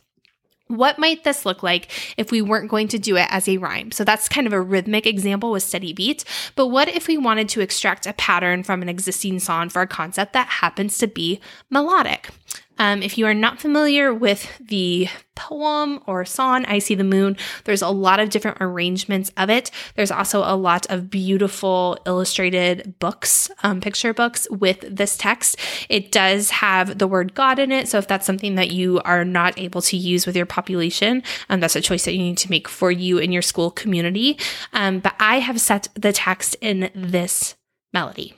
What 0.71 0.99
might 0.99 1.25
this 1.25 1.45
look 1.45 1.63
like 1.63 1.91
if 2.17 2.31
we 2.31 2.41
weren't 2.41 2.71
going 2.71 2.89
to 2.89 2.99
do 2.99 3.17
it 3.17 3.27
as 3.31 3.49
a 3.49 3.57
rhyme? 3.57 3.91
So 3.91 4.05
that's 4.05 4.29
kind 4.29 4.47
of 4.47 4.53
a 4.53 4.61
rhythmic 4.61 5.07
example 5.07 5.51
with 5.51 5.65
steady 5.65 5.93
beat. 5.93 6.25
But 6.55 6.69
what 6.69 6.89
if 6.89 7.09
we 7.09 7.19
wanted 7.19 7.49
to 7.51 7.61
extract 7.61 8.07
a 8.07 8.13
pattern 8.13 8.63
from 8.63 8.81
an 8.81 8.89
existing 8.89 9.41
song 9.41 9.69
for 9.69 9.83
a 9.83 9.87
concept 9.87 10.33
that 10.33 10.47
happens 10.47 10.97
to 10.99 11.09
be 11.09 11.41
melodic? 11.71 12.31
Um, 12.81 13.03
if 13.03 13.19
you 13.19 13.27
are 13.27 13.35
not 13.35 13.61
familiar 13.61 14.13
with 14.13 14.51
the 14.59 15.07
poem 15.37 16.01
or 16.07 16.25
song, 16.25 16.65
I 16.65 16.79
See 16.79 16.95
the 16.95 17.05
Moon, 17.05 17.37
there's 17.65 17.83
a 17.83 17.91
lot 17.91 18.21
of 18.21 18.31
different 18.31 18.57
arrangements 18.59 19.31
of 19.37 19.51
it. 19.51 19.71
There's 19.97 20.11
also 20.11 20.41
a 20.41 20.57
lot 20.57 20.91
of 20.91 21.11
beautiful 21.11 21.99
illustrated 22.07 22.99
books, 22.99 23.51
um, 23.63 23.83
picture 23.83 24.15
books 24.15 24.49
with 24.51 24.81
this 24.81 25.19
text. 25.19 25.59
It 25.91 26.11
does 26.11 26.49
have 26.51 26.97
the 26.99 27.07
word 27.07 27.35
God 27.35 27.59
in 27.59 27.71
it. 27.71 27.87
So 27.87 27.99
if 27.99 28.09
that's 28.09 28.25
something 28.25 28.55
that 28.55 28.71
you 28.71 29.01
are 29.05 29.27
not 29.27 29.59
able 29.59 29.83
to 29.83 29.99
use 29.99 30.27
with 30.27 30.35
your 30.35 30.47
population, 30.47 31.23
um, 31.51 31.61
that's 31.61 31.77
a 31.77 31.83
choice 31.83 32.07
that 32.07 32.15
you 32.15 32.23
need 32.23 32.39
to 32.39 32.51
make 32.51 32.67
for 32.67 32.91
you 32.91 33.19
in 33.19 33.31
your 33.31 33.43
school 33.43 33.71
community. 33.71 34.39
Um, 34.73 35.01
but 35.01 35.15
I 35.21 35.41
have 35.41 35.61
set 35.61 35.89
the 35.95 36.15
text 36.15 36.57
in 36.63 36.91
this 36.95 37.57
melody. 37.93 38.35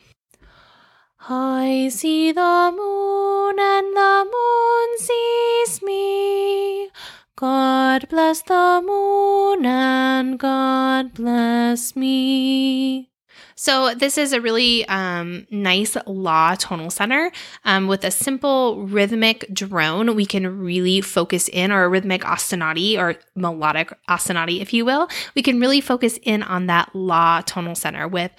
I 1.29 1.89
see 1.93 2.33
the 2.33 2.75
moon 2.77 3.57
and 3.57 3.97
the 3.97 4.27
moon 4.27 4.99
sees 4.99 5.81
me. 5.81 6.91
God 7.37 8.09
bless 8.09 8.43
the 8.43 8.83
moon 8.85 9.65
and 9.65 10.37
God 10.37 11.15
bless 11.15 11.95
me. 11.95 13.13
So 13.55 13.95
this 13.95 14.19
is 14.19 14.33
a 14.33 14.41
really 14.41 14.85
um, 14.89 15.47
nice 15.49 15.97
la 16.07 16.57
tonal 16.57 16.91
center 16.91 17.31
um, 17.65 17.87
with 17.87 18.03
a 18.03 18.11
simple 18.11 18.85
rhythmic 18.87 19.47
drone. 19.53 20.17
We 20.17 20.27
can 20.27 20.59
really 20.59 21.01
focus 21.01 21.49
in, 21.53 21.71
or 21.71 21.85
a 21.85 21.89
rhythmic 21.89 22.23
ostinati 22.23 22.99
or 22.99 23.15
melodic 23.37 23.93
ostinati, 24.09 24.61
if 24.61 24.73
you 24.73 24.85
will. 24.85 25.09
We 25.37 25.43
can 25.43 25.61
really 25.61 25.81
focus 25.81 26.19
in 26.23 26.43
on 26.43 26.67
that 26.67 26.91
la 26.93 27.43
tonal 27.43 27.77
center 27.77 28.09
with 28.09 28.33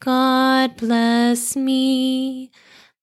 God 0.00 0.76
bless 0.76 1.56
me. 1.56 2.50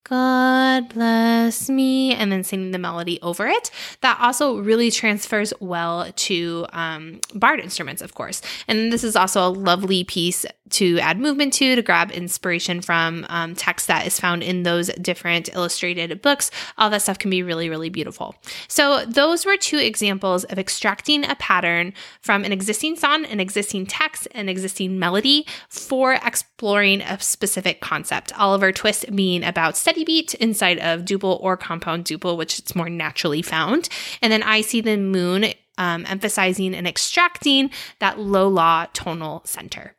God 0.07 0.93
bless 0.93 1.67
me, 1.67 2.13
and 2.13 2.31
then 2.31 2.43
singing 2.43 2.69
the 2.69 2.77
melody 2.77 3.19
over 3.23 3.47
it. 3.47 3.71
That 4.01 4.19
also 4.21 4.59
really 4.59 4.91
transfers 4.91 5.51
well 5.59 6.11
to 6.15 6.67
um, 6.73 7.21
barred 7.33 7.59
instruments, 7.59 8.03
of 8.03 8.13
course. 8.13 8.43
And 8.67 8.93
this 8.93 9.03
is 9.03 9.15
also 9.15 9.47
a 9.47 9.49
lovely 9.49 10.03
piece 10.03 10.45
to 10.71 10.99
add 10.99 11.19
movement 11.19 11.53
to, 11.53 11.75
to 11.75 11.81
grab 11.81 12.11
inspiration 12.11 12.81
from 12.81 13.25
um, 13.29 13.55
text 13.55 13.87
that 13.87 14.07
is 14.07 14.19
found 14.19 14.43
in 14.43 14.63
those 14.63 14.87
different 15.01 15.49
illustrated 15.53 16.21
books. 16.21 16.49
All 16.77 16.89
that 16.89 17.01
stuff 17.01 17.19
can 17.19 17.29
be 17.29 17.43
really, 17.43 17.69
really 17.69 17.89
beautiful. 17.89 18.35
So, 18.67 19.05
those 19.05 19.45
were 19.45 19.57
two 19.57 19.77
examples 19.77 20.43
of 20.45 20.57
extracting 20.57 21.23
a 21.23 21.35
pattern 21.35 21.93
from 22.21 22.43
an 22.43 22.51
existing 22.51 22.95
song, 22.95 23.25
an 23.25 23.39
existing 23.39 23.85
text, 23.85 24.27
an 24.31 24.49
existing 24.49 24.97
melody 24.97 25.45
for 25.69 26.13
exploring 26.13 27.01
a 27.01 27.19
specific 27.19 27.81
concept. 27.81 28.37
Oliver 28.39 28.71
Twist 28.71 29.15
being 29.15 29.43
about 29.43 29.77
steady 29.77 30.03
beat 30.03 30.33
inside 30.35 30.79
of 30.79 31.01
duple 31.01 31.41
or 31.41 31.57
compound 31.57 32.05
duple, 32.05 32.37
which 32.37 32.59
it's 32.59 32.75
more 32.75 32.89
naturally 32.89 33.41
found. 33.41 33.89
And 34.21 34.31
then 34.31 34.43
I 34.43 34.61
see 34.61 34.81
the 34.81 34.97
moon 34.97 35.53
um, 35.77 36.05
emphasizing 36.07 36.73
and 36.73 36.87
extracting 36.87 37.69
that 37.99 38.19
low 38.19 38.47
law 38.47 38.87
tonal 38.93 39.41
center. 39.45 39.95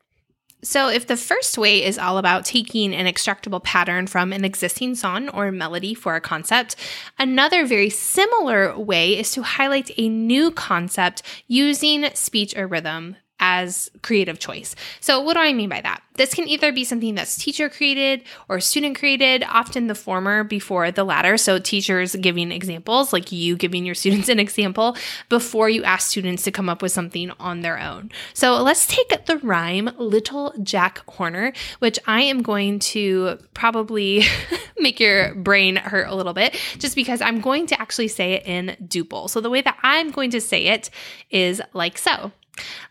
So, 0.67 0.89
if 0.89 1.07
the 1.07 1.17
first 1.17 1.57
way 1.57 1.85
is 1.85 1.97
all 1.97 2.19
about 2.19 2.45
taking 2.45 2.93
an 2.93 3.07
extractable 3.07 3.63
pattern 3.63 4.09
from 4.09 4.33
an 4.33 4.45
existing 4.45 4.97
song 4.97 5.29
or 5.29 5.53
melody 5.53 5.95
for 5.95 6.17
a 6.17 6.21
concept, 6.21 6.75
another 7.21 7.65
very 7.65 7.89
similar 7.89 8.77
way 8.77 9.17
is 9.17 9.31
to 9.35 9.43
highlight 9.43 9.93
a 9.97 10.09
new 10.09 10.51
concept 10.51 11.23
using 11.47 12.13
speech 12.15 12.57
or 12.57 12.67
rhythm 12.67 13.15
as 13.39 13.91
creative 14.03 14.39
choice. 14.39 14.75
So, 15.01 15.21
what 15.21 15.35
do 15.35 15.41
I 15.41 15.53
mean 15.53 15.69
by 15.69 15.81
that? 15.83 16.03
This 16.15 16.33
can 16.33 16.49
either 16.49 16.73
be 16.73 16.85
something 16.85 17.15
that's 17.15 17.37
teacher 17.37 17.69
created 17.69 18.23
or 18.49 18.61
student 18.61 18.99
created, 18.99 19.45
often 19.47 19.87
the 19.87 19.95
former 19.95 20.43
before 20.43 20.91
the 20.91 21.05
latter. 21.05 21.37
So, 21.37 21.59
teachers 21.59 22.17
giving 22.17 22.51
examples, 22.51 23.13
like 23.13 23.33
you 23.33 23.57
giving 23.57 23.85
your 23.85 23.95
students 23.95 24.29
an 24.29 24.41
example 24.41 24.97
before 25.29 25.69
you 25.69 25.85
ask 25.85 26.09
students 26.09 26.45
to 26.45 26.51
come 26.51 26.69
up 26.69 26.81
with 26.81 26.93
something 26.93 27.31
on 27.39 27.61
their 27.61 27.79
own. 27.79 28.11
So, 28.33 28.63
let's 28.63 28.87
take 28.87 29.27
the 29.27 29.39
rhyme 29.39 29.91
Little 29.99 30.55
Jack 30.63 31.03
Horner, 31.11 31.53
which 31.81 31.99
I 32.07 32.23
am 32.23 32.43
going 32.43 32.79
to 32.79 33.39
probably 33.53 34.23
make 34.79 34.99
your 34.99 35.35
brain 35.35 35.77
hurt 35.77 36.09
a 36.09 36.15
little 36.15 36.33
bit 36.33 36.59
just 36.79 36.97
because 36.97 37.21
I'm 37.21 37.41
going 37.41 37.67
to 37.67 37.81
actually 37.81 38.09
say 38.09 38.35
it 38.35 38.47
in 38.47 38.77
duple. 38.83 39.29
So, 39.29 39.43
the 39.43 39.51
way 39.51 39.61
that 39.61 39.77
I'm 39.83 40.11
going 40.11 40.31
to 40.31 40.41
say 40.41 40.65
it 40.67 40.89
is 41.31 41.61
like 41.75 41.99
so. 41.99 42.33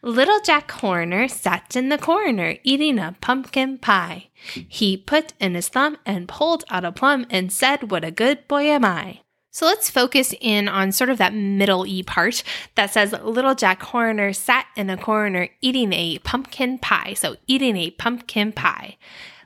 Little 0.01 0.39
Jack 0.41 0.69
Horner 0.71 1.27
sat 1.27 1.75
in 1.75 1.89
the 1.89 1.97
corner 1.97 2.57
eating 2.63 2.99
a 2.99 3.15
pumpkin 3.21 3.77
pie. 3.77 4.29
He 4.67 4.97
put 4.97 5.33
in 5.39 5.55
his 5.55 5.69
thumb 5.69 5.97
and 6.05 6.27
pulled 6.27 6.63
out 6.69 6.85
a 6.85 6.91
plum 6.91 7.25
and 7.29 7.51
said, 7.51 7.89
What 7.89 8.03
a 8.03 8.11
good 8.11 8.47
boy 8.47 8.63
am 8.63 8.85
I. 8.85 9.21
So 9.51 9.65
let's 9.65 9.89
focus 9.89 10.33
in 10.41 10.67
on 10.67 10.91
sort 10.91 11.09
of 11.09 11.17
that 11.17 11.33
middle 11.33 11.87
E 11.87 12.03
part 12.03 12.43
that 12.75 12.91
says 12.91 13.13
Little 13.23 13.55
Jack 13.55 13.81
Horner 13.83 14.33
sat 14.33 14.65
in 14.75 14.89
a 14.89 14.97
corner 14.97 15.47
eating 15.61 15.93
a 15.93 16.19
pumpkin 16.19 16.77
pie. 16.77 17.13
So 17.13 17.37
eating 17.47 17.77
a 17.77 17.91
pumpkin 17.91 18.51
pie. 18.51 18.97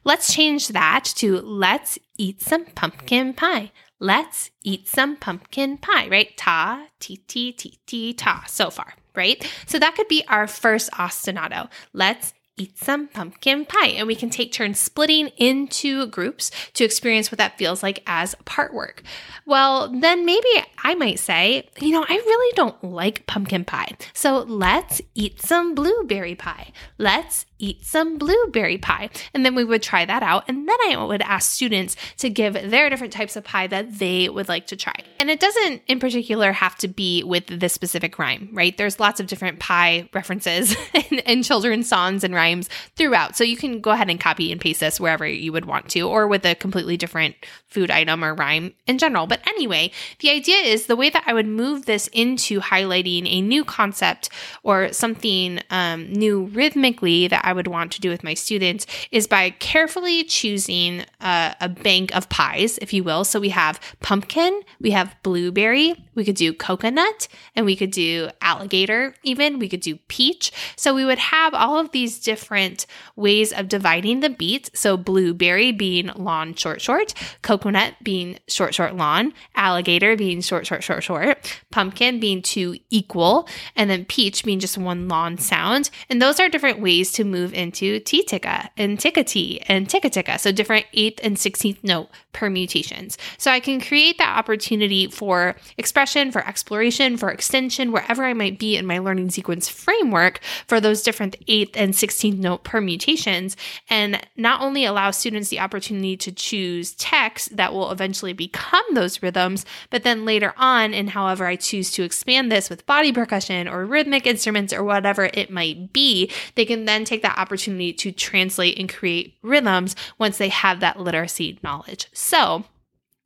Let's 0.04 0.34
change 0.34 0.70
that 0.70 1.04
to 1.18 1.40
let's 1.42 2.00
eat 2.18 2.42
some 2.42 2.66
pumpkin 2.66 3.34
pie. 3.34 3.72
Let's 4.00 4.50
eat 4.64 4.88
some 4.88 5.18
pumpkin 5.18 5.78
pie, 5.78 6.08
right? 6.08 6.36
Ta, 6.38 6.88
ti, 7.00 7.18
ti, 7.28 7.52
ti, 7.52 7.80
ti, 7.86 8.14
ta, 8.14 8.46
so 8.48 8.70
far 8.70 8.96
right? 9.16 9.46
So 9.66 9.80
that 9.80 9.96
could 9.96 10.08
be 10.08 10.24
our 10.28 10.48
first 10.48 10.92
ostinato. 10.92 11.70
Let's 11.94 12.34
eat 12.60 12.78
some 12.78 13.08
pumpkin 13.08 13.66
pie. 13.66 13.88
And 13.88 14.06
we 14.06 14.16
can 14.16 14.30
take 14.30 14.52
turns 14.52 14.80
splitting 14.80 15.28
into 15.38 16.08
groups 16.08 16.52
to 16.74 16.84
experience 16.84 17.32
what 17.32 17.38
that 17.38 17.58
feels 17.58 17.82
like 17.82 18.04
as 18.06 18.36
part 18.46 18.74
work. 18.74 19.02
Well, 19.46 19.90
then 19.90 20.26
maybe 20.26 20.48
I 20.84 20.96
might 20.96 21.20
say, 21.20 21.70
you 21.80 21.92
know, 21.92 22.06
I 22.08 22.16
really 22.16 22.54
don't 22.56 22.84
like 22.84 23.26
pumpkin 23.26 23.66
pie. 23.66 23.98
So 24.14 24.40
let's 24.40 25.02
eat 25.16 25.42
some 25.42 25.74
blueberry 25.74 26.36
pie. 26.36 26.72
Let's 26.98 27.46
eat 27.60 27.86
some 27.86 28.18
blueberry 28.18 28.78
pie. 28.78 29.10
And 29.34 29.46
then 29.46 29.54
we 29.54 29.64
would 29.64 29.84
try 29.84 30.06
that 30.06 30.24
out. 30.24 30.46
And 30.48 30.68
then 30.68 30.78
I 30.88 31.04
would 31.04 31.22
ask 31.22 31.52
students 31.52 31.96
to 32.18 32.30
give 32.30 32.54
their 32.54 32.90
different 32.90 33.14
types 33.14 33.36
of 33.36 33.44
pie 33.44 33.68
that 33.68 34.00
they 34.00 34.30
would 34.30 34.48
like 34.48 34.68
to 34.68 34.76
try. 34.76 34.96
And 35.20 35.30
it 35.30 35.40
doesn't 35.40 35.82
in 35.88 36.00
particular 36.00 36.52
have 36.52 36.76
to 36.78 36.88
be 36.88 37.24
with 37.24 37.48
this 37.48 37.74
specific 37.74 38.18
rhyme, 38.18 38.50
right? 38.54 38.76
There's 38.76 39.00
lots 39.00 39.20
of 39.20 39.28
different 39.28 39.60
pie 39.60 40.10
references 40.14 40.76
in 41.26 41.44
children's 41.44 41.88
songs 41.88 42.24
and 42.24 42.34
rhymes 42.34 42.70
throughout. 42.96 43.36
So 43.36 43.44
you 43.44 43.58
can 43.58 43.82
go 43.82 43.92
ahead 43.92 44.10
and 44.10 44.20
copy 44.20 44.52
and 44.52 44.60
paste 44.60 44.80
this 44.80 45.00
wherever 45.00 45.28
you 45.28 45.52
would 45.52 45.66
want 45.66 45.90
to, 45.90 46.02
or 46.02 46.28
with 46.28 46.46
a 46.46 46.56
completely 46.56 46.98
different 46.98 47.36
food 47.68 47.92
item 47.92 48.24
or 48.24 48.34
rhyme 48.34 48.74
in 48.88 48.98
general. 48.98 49.28
But 49.28 49.46
anyway, 49.48 49.92
the 50.20 50.32
idea 50.32 50.58
is 50.58 50.88
the 50.88 50.96
way 50.96 51.10
that 51.10 51.24
I 51.28 51.34
would 51.34 51.48
move 51.48 51.86
this 51.86 52.08
into 52.08 52.60
highlighting 52.60 53.28
a 53.28 53.42
new 53.42 53.64
concept 53.64 54.30
or 54.64 54.92
something 54.92 55.60
um, 55.70 56.12
new 56.12 56.46
rhythmically 56.46 57.28
that 57.28 57.46
I 57.46 57.49
would 57.54 57.68
want 57.68 57.92
to 57.94 58.02
do 58.02 58.10
with 58.10 58.24
my 58.24 58.34
students 58.34 58.86
is 59.12 59.28
by 59.28 59.50
carefully 59.52 60.24
choosing 60.24 61.06
a, 61.22 61.56
a 61.62 61.70
bank 61.70 62.16
of 62.16 62.30
pies, 62.30 62.78
if 62.82 62.94
you 62.94 63.04
will. 63.04 63.24
So 63.24 63.40
we 63.40 63.50
have 63.50 63.80
pumpkin, 64.02 64.62
we 64.80 64.92
have 64.92 65.16
blueberry, 65.24 65.96
we 66.20 66.26
could 66.26 66.36
do 66.36 66.54
coconut, 66.54 67.30
and 67.56 67.66
we 67.66 67.78
could 67.78 67.92
do 67.92 68.30
alligator, 68.42 69.16
even. 69.24 69.58
We 69.58 69.70
could 69.70 69.80
do 69.80 69.96
peach. 70.10 70.52
So 70.76 70.94
we 70.94 71.06
would 71.06 71.18
have 71.18 71.54
all 71.54 71.80
of 71.80 71.92
these 71.92 72.20
different 72.20 72.86
ways 73.16 73.54
of 73.54 73.70
dividing 73.70 74.20
the 74.20 74.30
beats. 74.30 74.70
So 74.74 74.98
blueberry 74.98 75.72
being 75.72 76.08
long, 76.18 76.56
short, 76.56 76.82
short, 76.82 77.14
coconut 77.42 77.96
being 78.04 78.38
short, 78.50 78.76
short, 78.76 78.98
long, 78.98 79.32
alligator 79.56 80.18
being 80.18 80.42
short, 80.42 80.68
short, 80.68 80.84
short, 80.84 81.04
short, 81.04 81.60
pumpkin 81.72 82.20
being 82.20 82.42
two 82.42 82.76
equal, 82.90 83.48
and 83.78 83.90
then 83.90 84.04
peach 84.04 84.44
being 84.44 84.60
just 84.60 84.78
one 84.78 85.08
long 85.08 85.38
sound. 85.38 85.90
And 86.10 86.22
those 86.22 86.38
are 86.42 86.50
different 86.50 86.82
ways 86.82 87.14
to 87.14 87.24
move 87.24 87.39
move 87.40 87.54
into 87.54 88.00
T 88.00 88.24
ticka 88.24 88.70
and 88.78 89.00
ticka 89.00 89.24
T 89.24 89.62
and 89.68 89.90
ticka 89.90 90.10
ticka. 90.10 90.40
So 90.40 90.52
different 90.52 90.86
eighth 90.94 91.20
and 91.24 91.38
16th 91.38 91.84
note 91.84 92.10
permutations. 92.34 93.18
So 93.38 93.52
I 93.52 93.60
can 93.60 93.82
create 93.82 94.18
that 94.18 94.38
opportunity 94.38 95.08
for 95.08 95.56
expression, 95.78 96.32
for 96.32 96.46
exploration, 96.48 97.18
for 97.18 97.30
extension, 97.30 97.92
wherever 97.92 98.24
I 98.24 98.34
might 98.34 98.60
be 98.60 98.78
in 98.78 98.86
my 98.86 99.00
learning 99.00 99.32
sequence 99.32 99.68
framework 99.68 100.40
for 100.68 100.80
those 100.80 101.02
different 101.02 101.36
eighth 101.48 101.76
and 101.76 101.94
16th 101.94 102.38
note 102.38 102.64
permutations. 102.64 103.56
And 103.90 104.22
not 104.36 104.62
only 104.62 104.86
allow 104.86 105.12
students 105.12 105.50
the 105.50 105.60
opportunity 105.60 106.18
to 106.18 106.32
choose 106.32 106.94
text 106.94 107.56
that 107.58 107.74
will 107.74 107.92
eventually 107.92 108.34
become 108.34 108.86
those 108.94 109.22
rhythms, 109.24 109.66
but 109.90 110.04
then 110.04 110.26
later 110.26 110.54
on, 110.58 110.94
in 110.94 111.08
however 111.08 111.46
I 111.46 111.56
choose 111.56 111.92
to 111.92 112.04
expand 112.04 112.52
this 112.52 112.70
with 112.70 112.86
body 112.86 113.12
percussion 113.12 113.68
or 113.68 113.86
rhythmic 113.86 114.28
instruments 114.28 114.74
or 114.74 114.84
whatever 114.84 115.30
it 115.34 115.50
might 115.50 115.92
be, 115.94 116.32
they 116.56 116.66
can 116.66 116.86
then 116.86 117.06
take 117.06 117.22
that 117.22 117.29
opportunity 117.38 117.94
to 117.94 118.12
translate 118.12 118.78
and 118.78 118.92
create 118.92 119.36
rhythms 119.42 119.96
once 120.18 120.38
they 120.38 120.50
have 120.50 120.80
that 120.80 121.00
literacy 121.00 121.60
knowledge. 121.64 122.08
So, 122.14 122.66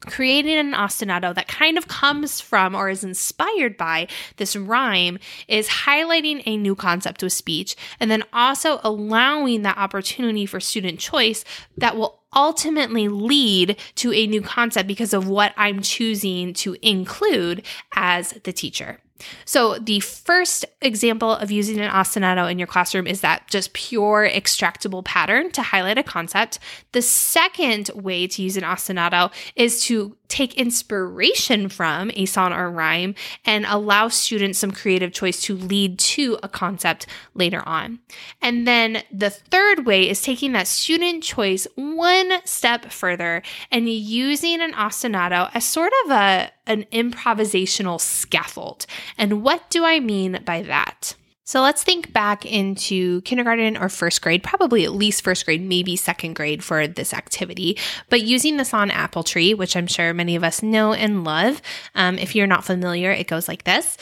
creating 0.06 0.58
an 0.58 0.74
ostinato 0.74 1.34
that 1.34 1.48
kind 1.48 1.78
of 1.78 1.88
comes 1.88 2.42
from 2.42 2.76
or 2.76 2.90
is 2.90 3.04
inspired 3.04 3.78
by 3.78 4.08
this 4.38 4.56
rhyme 4.56 5.18
is 5.48 5.68
highlighting 5.68 6.44
a 6.46 6.58
new 6.58 6.76
concept 6.76 7.24
with 7.24 7.34
speech 7.34 7.76
and 8.00 8.12
then 8.12 8.24
also 8.34 8.80
allowing 8.84 9.62
that 9.62 9.78
opportunity 9.78 10.46
for 10.46 10.60
student 10.60 11.00
choice 11.00 11.46
that 11.78 11.96
will 11.96 12.22
ultimately 12.36 13.08
lead 13.08 13.78
to 13.96 14.12
a 14.14 14.28
new 14.28 14.42
concept 14.42 14.88
because 14.88 15.14
of 15.14 15.28
what 15.28 15.54
I'm 15.56 15.82
choosing 15.82 16.54
to 16.56 16.76
include 16.82 17.64
as 17.96 18.32
the 18.44 18.52
teacher. 18.54 19.00
So, 19.46 19.78
the 19.78 20.00
first 20.00 20.66
example 20.82 21.32
of 21.32 21.52
using 21.52 21.80
an 21.80 21.92
ostinato 21.92 22.52
in 22.52 22.60
your 22.60 22.68
classroom 22.68 23.08
is 23.08 23.22
that 23.22 23.48
just 23.50 23.74
pure 23.74 24.28
extractable 24.28 25.04
pattern 25.04 25.52
to 25.52 25.62
highlight 25.62 25.98
a 25.98 26.04
concept. 26.04 26.60
The 26.92 27.02
second 27.02 27.90
way 27.96 28.28
to 28.28 28.42
use 28.42 28.58
an 28.58 28.64
ostinato 28.64 29.32
is 29.56 29.84
to 29.86 30.16
take 30.34 30.56
inspiration 30.56 31.70
from 31.70 32.10
a 32.16 32.26
song 32.26 32.52
or 32.52 32.72
rhyme 32.72 33.14
and 33.46 33.68
allow 33.68 34.08
students 34.08 34.58
some 34.58 34.72
creative 34.72 35.14
choice 35.14 35.40
to 35.40 35.56
lead 35.56 36.00
to 36.00 36.40
a 36.42 36.50
concept 36.50 37.06
later 37.36 37.62
on. 37.68 38.00
And 38.42 38.68
then 38.68 39.04
the 39.12 39.30
third 39.30 39.86
way 39.86 40.10
is 40.10 40.24
taking 40.24 40.54
that 40.54 40.68
student 40.68 41.24
choice 41.24 41.68
one 41.76 42.42
step 42.46 42.92
further 42.92 43.44
and 43.72 43.88
using 43.88 44.60
an 44.60 44.74
ostinato 44.74 45.52
as 45.54 45.66
sort 45.66 45.94
of 46.06 46.12
a 46.12 46.52
an 46.66 46.86
improvisational 46.92 48.02
scaffold. 48.02 48.88
And 49.18 49.44
what 49.44 49.70
do 49.70 49.86
I 49.86 50.00
mean 50.00 50.42
by 50.46 50.64
that? 50.64 51.14
So 51.46 51.62
let's 51.62 51.84
think 51.84 52.14
back 52.14 52.46
into 52.46 53.20
kindergarten 53.22 53.76
or 53.76 53.90
first 53.90 54.22
grade, 54.22 54.44
probably 54.44 54.86
at 54.86 54.94
least 54.94 55.24
first 55.24 55.46
grade, 55.46 55.62
maybe 55.62 55.98
second 55.98 56.36
grade 56.36 56.64
for 56.64 56.88
this 56.88 57.14
activity. 57.14 57.78
But 58.10 58.22
using 58.22 58.56
the 58.56 58.64
song 58.64 58.90
Apple 58.92 59.24
Tree, 59.24 59.54
which 59.54 59.76
I'm 59.76 59.88
sure 59.88 60.14
many 60.14 60.38
of 60.38 60.44
us 60.44 60.64
know 60.64 60.94
and 60.94 61.26
love. 61.26 61.62
Um, 61.96 62.18
if 62.18 62.34
you're 62.34 62.48
not 62.48 62.64
familiar, 62.64 63.12
it 63.12 63.28
goes 63.28 63.50
like 63.50 63.66
this 63.66 63.98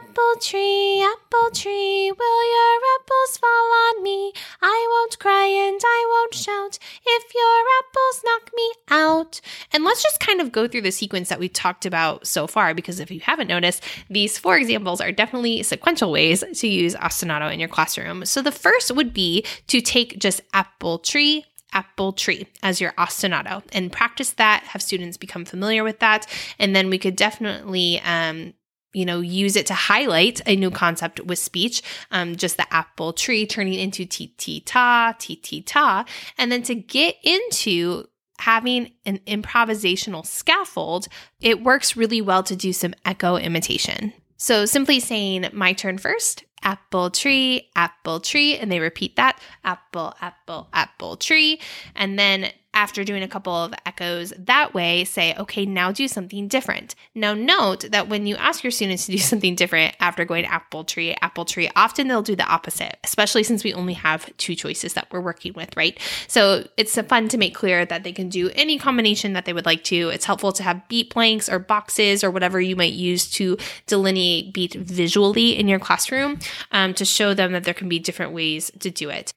Apple 0.00 0.40
tree, 0.40 1.02
apple 1.02 1.50
tree, 1.52 2.12
will 2.12 2.50
your 2.50 2.80
apples 2.98 3.36
fall 3.36 3.72
on 3.88 4.02
me? 4.02 4.32
I 4.62 4.86
won't 4.90 5.18
cry 5.18 5.44
and 5.46 5.80
I 5.84 6.06
won't 6.08 6.34
shout 6.34 6.78
if 7.04 7.34
your 7.34 7.64
apples 7.78 8.22
knock 8.24 8.50
me 8.56 8.72
out. 8.90 9.40
And 9.72 9.84
let's 9.84 10.02
just 10.02 10.18
kind 10.20 10.40
of 10.40 10.50
go 10.50 10.66
through 10.66 10.82
the 10.82 10.92
sequence 10.92 11.28
that 11.28 11.38
we 11.38 11.50
talked 11.50 11.84
about 11.84 12.26
so 12.26 12.46
far, 12.46 12.72
because 12.72 13.00
if 13.00 13.10
you 13.10 13.20
haven't 13.20 13.48
noticed, 13.48 13.84
these 14.08 14.38
four 14.38 14.56
examples 14.56 15.02
are 15.02 15.12
definitely 15.12 15.62
sequential 15.62 16.10
ways 16.10 16.42
to 16.54 16.66
use 16.66 16.85
ostinato 16.94 17.52
in 17.52 17.60
your 17.60 17.68
classroom. 17.68 18.24
So 18.24 18.42
the 18.42 18.52
first 18.52 18.94
would 18.94 19.12
be 19.12 19.44
to 19.68 19.80
take 19.80 20.18
just 20.18 20.40
apple 20.52 20.98
tree, 20.98 21.44
apple 21.72 22.12
tree 22.12 22.46
as 22.62 22.80
your 22.80 22.92
ostinato 22.92 23.62
and 23.72 23.92
practice 23.92 24.32
that, 24.32 24.62
have 24.64 24.82
students 24.82 25.16
become 25.16 25.44
familiar 25.44 25.84
with 25.84 25.98
that. 25.98 26.26
And 26.58 26.74
then 26.74 26.88
we 26.88 26.98
could 26.98 27.16
definitely, 27.16 28.00
um, 28.00 28.54
you 28.92 29.04
know, 29.04 29.20
use 29.20 29.56
it 29.56 29.66
to 29.66 29.74
highlight 29.74 30.40
a 30.46 30.56
new 30.56 30.70
concept 30.70 31.20
with 31.20 31.38
speech, 31.38 31.82
um, 32.10 32.36
just 32.36 32.56
the 32.56 32.72
apple 32.72 33.12
tree 33.12 33.46
turning 33.46 33.74
into 33.74 34.06
ti 34.06 34.28
ti 34.38 34.60
ta, 34.60 35.14
ti 35.18 35.36
ti 35.36 35.60
ta. 35.60 36.04
And 36.38 36.50
then 36.50 36.62
to 36.62 36.74
get 36.74 37.16
into 37.22 38.06
having 38.38 38.92
an 39.04 39.18
improvisational 39.26 40.24
scaffold, 40.24 41.08
it 41.40 41.62
works 41.62 41.96
really 41.96 42.20
well 42.20 42.42
to 42.42 42.56
do 42.56 42.72
some 42.72 42.94
echo 43.04 43.36
imitation. 43.36 44.12
So 44.36 44.66
simply 44.66 45.00
saying 45.00 45.48
my 45.52 45.72
turn 45.72 45.98
first, 45.98 46.44
apple 46.62 47.10
tree, 47.10 47.70
apple 47.76 48.20
tree, 48.20 48.56
and 48.56 48.70
they 48.70 48.80
repeat 48.80 49.16
that 49.16 49.40
apple, 49.64 50.14
apple, 50.20 50.68
apple 50.72 51.16
tree. 51.16 51.60
And 51.94 52.18
then 52.18 52.50
after 52.76 53.04
doing 53.04 53.22
a 53.22 53.28
couple 53.28 53.54
of 53.54 53.72
echoes 53.86 54.34
that 54.36 54.74
way, 54.74 55.02
say, 55.04 55.34
okay, 55.38 55.64
now 55.64 55.90
do 55.90 56.06
something 56.06 56.46
different. 56.46 56.94
Now, 57.14 57.32
note 57.32 57.90
that 57.90 58.08
when 58.08 58.26
you 58.26 58.36
ask 58.36 58.62
your 58.62 58.70
students 58.70 59.06
to 59.06 59.12
do 59.12 59.18
something 59.32 59.54
different 59.54 59.96
after 59.98 60.26
going 60.26 60.44
apple 60.44 60.84
tree, 60.84 61.16
apple 61.22 61.46
tree, 61.46 61.70
often 61.74 62.06
they'll 62.06 62.20
do 62.22 62.36
the 62.36 62.46
opposite, 62.46 62.98
especially 63.02 63.42
since 63.44 63.64
we 63.64 63.72
only 63.72 63.94
have 63.94 64.30
two 64.36 64.54
choices 64.54 64.92
that 64.92 65.08
we're 65.10 65.22
working 65.22 65.54
with, 65.54 65.74
right? 65.74 65.98
So 66.28 66.68
it's 66.76 67.00
fun 67.00 67.28
to 67.28 67.38
make 67.38 67.54
clear 67.54 67.86
that 67.86 68.04
they 68.04 68.12
can 68.12 68.28
do 68.28 68.50
any 68.54 68.78
combination 68.78 69.32
that 69.32 69.46
they 69.46 69.54
would 69.54 69.66
like 69.66 69.82
to. 69.84 70.10
It's 70.10 70.26
helpful 70.26 70.52
to 70.52 70.62
have 70.62 70.86
beat 70.88 71.14
blanks 71.14 71.48
or 71.48 71.58
boxes 71.58 72.22
or 72.22 72.30
whatever 72.30 72.60
you 72.60 72.76
might 72.76 72.92
use 72.92 73.30
to 73.32 73.56
delineate 73.86 74.52
beat 74.52 74.74
visually 74.74 75.56
in 75.58 75.66
your 75.66 75.78
classroom 75.78 76.38
um, 76.72 76.92
to 76.92 77.06
show 77.06 77.32
them 77.32 77.52
that 77.52 77.64
there 77.64 77.72
can 77.72 77.88
be 77.88 77.98
different 77.98 78.32
ways 78.32 78.70
to 78.80 78.90
do 78.90 79.08
it. 79.08 79.32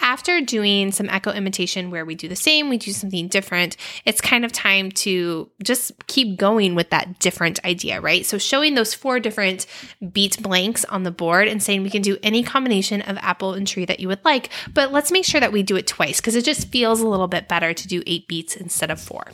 After 0.00 0.40
doing 0.40 0.92
some 0.92 1.08
echo 1.08 1.32
imitation 1.32 1.90
where 1.90 2.04
we 2.04 2.14
do 2.14 2.28
the 2.28 2.36
same, 2.36 2.68
we 2.68 2.78
do 2.78 2.92
something 2.92 3.28
different, 3.28 3.76
it's 4.04 4.20
kind 4.20 4.44
of 4.44 4.52
time 4.52 4.90
to 4.92 5.50
just 5.62 5.92
keep 6.06 6.38
going 6.38 6.74
with 6.74 6.90
that 6.90 7.18
different 7.18 7.64
idea, 7.64 8.00
right? 8.00 8.24
So 8.24 8.38
showing 8.38 8.74
those 8.74 8.94
four 8.94 9.20
different 9.20 9.66
beat 10.12 10.42
blanks 10.42 10.84
on 10.86 11.02
the 11.02 11.10
board 11.10 11.48
and 11.48 11.62
saying 11.62 11.82
we 11.82 11.90
can 11.90 12.02
do 12.02 12.16
any 12.22 12.42
combination 12.42 13.02
of 13.02 13.16
apple 13.18 13.54
and 13.54 13.66
tree 13.66 13.84
that 13.84 14.00
you 14.00 14.08
would 14.08 14.24
like, 14.24 14.50
but 14.72 14.92
let's 14.92 15.12
make 15.12 15.24
sure 15.24 15.40
that 15.40 15.52
we 15.52 15.62
do 15.62 15.76
it 15.76 15.86
twice 15.86 16.20
because 16.20 16.36
it 16.36 16.44
just 16.44 16.68
feels 16.68 17.00
a 17.00 17.08
little 17.08 17.28
bit 17.28 17.48
better 17.48 17.72
to 17.72 17.88
do 17.88 18.02
eight 18.06 18.26
beats 18.28 18.56
instead 18.56 18.90
of 18.90 19.00
four. 19.00 19.24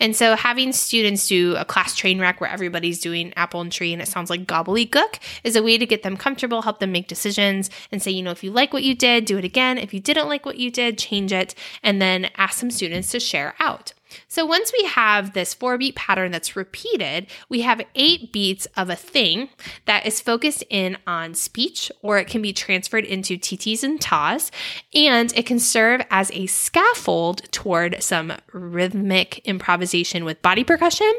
And 0.00 0.14
so 0.14 0.36
having 0.36 0.72
students 0.72 1.28
do 1.28 1.56
a 1.56 1.64
class 1.64 1.94
train 1.94 2.20
wreck 2.20 2.40
where 2.40 2.50
everybody's 2.50 3.00
doing 3.00 3.32
apple 3.36 3.60
and 3.60 3.72
tree 3.72 3.92
and 3.92 4.02
it 4.02 4.08
sounds 4.08 4.30
like 4.30 4.46
gobbledygook 4.46 5.18
is 5.44 5.56
a 5.56 5.62
way 5.62 5.78
to 5.78 5.86
get 5.86 6.02
them 6.02 6.16
comfortable, 6.16 6.62
help 6.62 6.80
them 6.80 6.92
make 6.92 7.08
decisions 7.08 7.70
and 7.92 8.02
say, 8.02 8.10
you 8.10 8.22
know, 8.22 8.30
if 8.30 8.42
you 8.42 8.50
like 8.50 8.72
what 8.72 8.82
you 8.82 8.94
did, 8.94 9.24
do 9.24 9.38
it 9.38 9.44
again 9.44 9.75
if 9.78 9.94
you 9.94 10.00
didn't 10.00 10.28
like 10.28 10.46
what 10.46 10.58
you 10.58 10.70
did, 10.70 10.98
change 10.98 11.32
it, 11.32 11.54
and 11.82 12.00
then 12.00 12.30
ask 12.36 12.58
some 12.58 12.70
students 12.70 13.10
to 13.12 13.20
share 13.20 13.54
out. 13.58 13.92
So 14.28 14.44
once 14.46 14.72
we 14.76 14.86
have 14.86 15.32
this 15.32 15.54
four 15.54 15.78
beat 15.78 15.94
pattern 15.94 16.32
that's 16.32 16.56
repeated, 16.56 17.26
we 17.48 17.62
have 17.62 17.80
eight 17.94 18.32
beats 18.32 18.66
of 18.76 18.90
a 18.90 18.96
thing 18.96 19.48
that 19.86 20.06
is 20.06 20.20
focused 20.20 20.64
in 20.70 20.96
on 21.06 21.34
speech, 21.34 21.90
or 22.02 22.18
it 22.18 22.26
can 22.26 22.42
be 22.42 22.52
transferred 22.52 23.04
into 23.04 23.36
TTs 23.36 23.82
and 23.82 24.00
TAs, 24.00 24.50
and 24.94 25.32
it 25.36 25.46
can 25.46 25.58
serve 25.58 26.02
as 26.10 26.30
a 26.32 26.46
scaffold 26.46 27.50
toward 27.52 28.02
some 28.02 28.32
rhythmic 28.52 29.38
improvisation 29.44 30.24
with 30.24 30.42
body 30.42 30.64
percussion, 30.64 31.12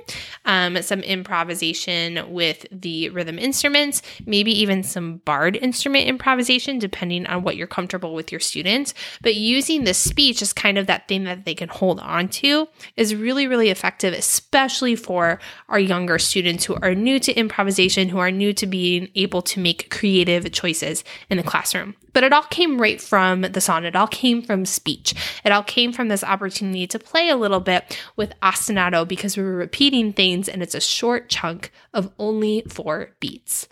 um, 0.45 0.81
some 0.81 1.01
improvisation 1.01 2.31
with 2.31 2.65
the 2.71 3.09
rhythm 3.09 3.37
instruments, 3.39 4.01
maybe 4.25 4.51
even 4.51 4.83
some 4.83 5.17
barred 5.17 5.55
instrument 5.57 6.07
improvisation, 6.07 6.79
depending 6.79 7.25
on 7.27 7.43
what 7.43 7.55
you're 7.55 7.67
comfortable 7.67 8.13
with 8.13 8.31
your 8.31 8.39
students. 8.39 8.93
But 9.21 9.35
using 9.35 9.83
the 9.83 9.93
speech 9.93 10.41
is 10.41 10.53
kind 10.53 10.77
of 10.77 10.87
that 10.87 11.07
thing 11.07 11.23
that 11.25 11.45
they 11.45 11.55
can 11.55 11.69
hold 11.69 11.99
on 11.99 12.27
to 12.29 12.67
is 12.95 13.15
really, 13.15 13.47
really 13.47 13.69
effective, 13.69 14.13
especially 14.13 14.95
for 14.95 15.39
our 15.69 15.79
younger 15.79 16.17
students 16.19 16.65
who 16.65 16.75
are 16.81 16.95
new 16.95 17.19
to 17.19 17.33
improvisation, 17.33 18.09
who 18.09 18.19
are 18.19 18.31
new 18.31 18.53
to 18.53 18.65
being 18.65 19.09
able 19.15 19.41
to 19.41 19.59
make 19.59 19.89
creative 19.89 20.51
choices 20.51 21.03
in 21.29 21.37
the 21.37 21.43
classroom. 21.43 21.95
But 22.13 22.23
it 22.23 22.33
all 22.33 22.43
came 22.43 22.81
right 22.81 22.99
from 22.99 23.41
the 23.41 23.61
song. 23.61 23.85
It 23.85 23.95
all 23.95 24.07
came 24.07 24.41
from 24.41 24.65
speech. 24.65 25.13
It 25.45 25.51
all 25.51 25.63
came 25.63 25.91
from 25.91 26.07
this 26.07 26.23
opportunity 26.23 26.87
to 26.87 26.97
play 26.97 27.29
a 27.29 27.37
little 27.37 27.59
bit 27.59 27.99
with 28.15 28.33
ostinato 28.41 29.07
because 29.07 29.37
we 29.37 29.43
were 29.43 29.55
repeating 29.55 30.13
things 30.13 30.49
and 30.49 30.63
it's 30.63 30.75
a 30.75 30.81
short 30.81 31.29
chunk 31.29 31.71
of 31.93 32.11
only 32.17 32.63
four 32.67 33.11
beats. 33.19 33.67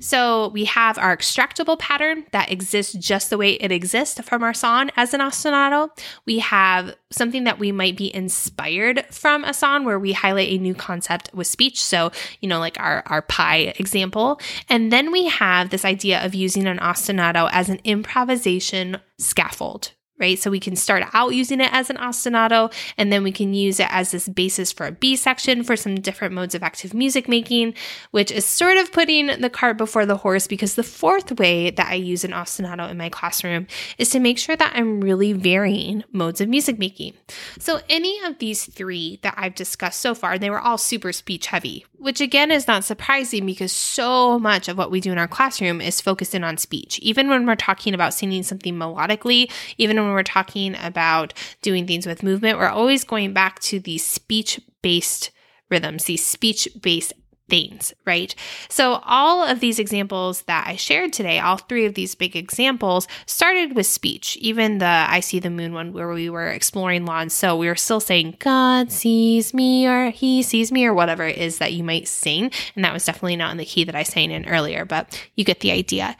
So 0.00 0.48
we 0.48 0.64
have 0.66 0.98
our 0.98 1.16
extractable 1.16 1.78
pattern 1.78 2.24
that 2.32 2.50
exists 2.50 2.92
just 2.94 3.30
the 3.30 3.38
way 3.38 3.52
it 3.54 3.72
exists 3.72 4.20
from 4.20 4.42
our 4.42 4.54
song 4.54 4.90
as 4.96 5.14
an 5.14 5.20
ostinato. 5.20 5.90
We 6.26 6.38
have 6.40 6.94
something 7.10 7.44
that 7.44 7.58
we 7.58 7.72
might 7.72 7.96
be 7.96 8.14
inspired 8.14 9.04
from 9.10 9.44
a 9.44 9.54
song 9.54 9.84
where 9.84 9.98
we 9.98 10.12
highlight 10.12 10.50
a 10.50 10.58
new 10.58 10.74
concept 10.74 11.30
with 11.34 11.46
speech. 11.46 11.82
So, 11.82 12.12
you 12.40 12.48
know, 12.48 12.58
like 12.58 12.78
our, 12.78 13.02
our 13.06 13.22
pie 13.22 13.74
example. 13.78 14.40
And 14.68 14.92
then 14.92 15.10
we 15.10 15.26
have 15.26 15.70
this 15.70 15.84
idea 15.84 16.24
of 16.24 16.34
using 16.34 16.66
an 16.66 16.78
ostinato 16.78 17.48
as 17.52 17.68
an 17.68 17.80
improvisation 17.84 18.98
scaffold, 19.18 19.92
right? 20.18 20.38
So 20.38 20.50
we 20.50 20.60
can 20.60 20.76
start 20.76 21.04
out 21.12 21.34
using 21.34 21.60
it 21.60 21.72
as 21.72 21.90
an 21.90 21.96
ostinato, 21.96 22.72
and 22.96 23.12
then 23.12 23.22
we 23.22 23.32
can 23.32 23.54
use 23.54 23.80
it 23.80 23.88
as 23.90 24.10
this 24.10 24.28
basis 24.28 24.72
for 24.72 24.86
a 24.86 24.92
B 24.92 25.16
section 25.16 25.64
for 25.64 25.76
some 25.76 25.96
different 25.96 26.34
modes 26.34 26.54
of 26.54 26.62
active 26.62 26.94
music 26.94 27.28
making, 27.28 27.74
which 28.10 28.30
is 28.30 28.44
sort 28.44 28.76
of 28.76 28.92
putting 28.92 29.26
the 29.40 29.50
cart 29.50 29.78
before 29.78 30.06
the 30.06 30.16
horse 30.18 30.46
because 30.46 30.74
the 30.74 30.82
fourth 30.82 31.38
way 31.38 31.70
that 31.70 31.88
I 31.88 31.94
use 31.94 32.24
an 32.24 32.32
ostinato 32.32 32.90
in 32.90 32.96
my 32.96 33.08
classroom 33.08 33.66
is 33.98 34.10
to 34.10 34.20
make 34.20 34.38
sure 34.38 34.56
that 34.56 34.72
I'm 34.74 35.00
really 35.00 35.32
varying 35.32 36.04
modes 36.12 36.40
of 36.40 36.48
music 36.48 36.78
making. 36.78 37.14
So 37.58 37.80
any 37.88 38.20
of 38.24 38.38
these 38.38 38.64
three 38.64 39.20
that 39.22 39.34
I've 39.36 39.54
discussed 39.54 40.00
so 40.00 40.14
far, 40.14 40.38
they 40.38 40.50
were 40.50 40.60
all 40.60 40.78
super 40.78 41.12
speech 41.12 41.46
heavy, 41.46 41.84
which 41.98 42.20
again 42.20 42.50
is 42.50 42.66
not 42.66 42.84
surprising 42.84 43.44
because 43.44 43.72
so 43.72 44.38
much 44.38 44.68
of 44.68 44.78
what 44.78 44.90
we 44.90 45.00
do 45.00 45.12
in 45.12 45.18
our 45.18 45.28
classroom 45.28 45.80
is 45.80 46.00
focused 46.00 46.34
in 46.34 46.44
on 46.44 46.56
speech. 46.56 46.98
Even 47.00 47.28
when 47.28 47.46
we're 47.46 47.56
talking 47.56 47.92
about 47.92 48.14
singing 48.14 48.42
something 48.42 48.74
melodically, 48.74 49.50
even 49.76 49.96
when 49.96 50.12
we're 50.12 50.22
talking 50.22 50.76
about 50.80 51.34
doing 51.60 51.86
things 51.86 52.06
with 52.06 52.22
movement, 52.22 52.58
we're 52.58 52.68
always 52.68 53.04
going 53.04 53.32
back 53.32 53.58
to 53.60 53.80
these 53.80 54.04
speech 54.04 54.60
based 54.80 55.30
rhythms, 55.70 56.04
these 56.04 56.24
speech 56.24 56.68
based 56.80 57.12
things, 57.48 57.92
right? 58.06 58.34
So, 58.68 59.00
all 59.04 59.42
of 59.42 59.60
these 59.60 59.78
examples 59.78 60.42
that 60.42 60.66
I 60.66 60.76
shared 60.76 61.12
today, 61.12 61.38
all 61.38 61.56
three 61.56 61.86
of 61.86 61.94
these 61.94 62.14
big 62.14 62.36
examples, 62.36 63.08
started 63.26 63.74
with 63.74 63.86
speech. 63.86 64.36
Even 64.38 64.78
the 64.78 64.86
I 64.86 65.20
See 65.20 65.40
the 65.40 65.50
Moon 65.50 65.72
one, 65.72 65.92
where 65.92 66.08
we 66.08 66.30
were 66.30 66.48
exploring 66.48 67.04
la 67.04 67.20
and 67.20 67.32
so, 67.32 67.56
we 67.56 67.68
were 67.68 67.76
still 67.76 68.00
saying, 68.00 68.36
God 68.38 68.92
sees 68.92 69.52
me, 69.52 69.86
or 69.86 70.10
He 70.10 70.42
sees 70.42 70.70
me, 70.72 70.86
or 70.86 70.94
whatever 70.94 71.24
it 71.24 71.38
is 71.38 71.58
that 71.58 71.72
you 71.72 71.84
might 71.84 72.08
sing. 72.08 72.50
And 72.74 72.84
that 72.84 72.92
was 72.92 73.04
definitely 73.04 73.36
not 73.36 73.50
in 73.50 73.58
the 73.58 73.64
key 73.64 73.84
that 73.84 73.94
I 73.94 74.02
sang 74.02 74.30
in 74.30 74.48
earlier, 74.48 74.84
but 74.84 75.28
you 75.34 75.44
get 75.44 75.60
the 75.60 75.72
idea. 75.72 76.16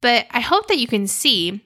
But 0.00 0.26
I 0.30 0.40
hope 0.40 0.68
that 0.68 0.78
you 0.78 0.86
can 0.86 1.06
see 1.06 1.64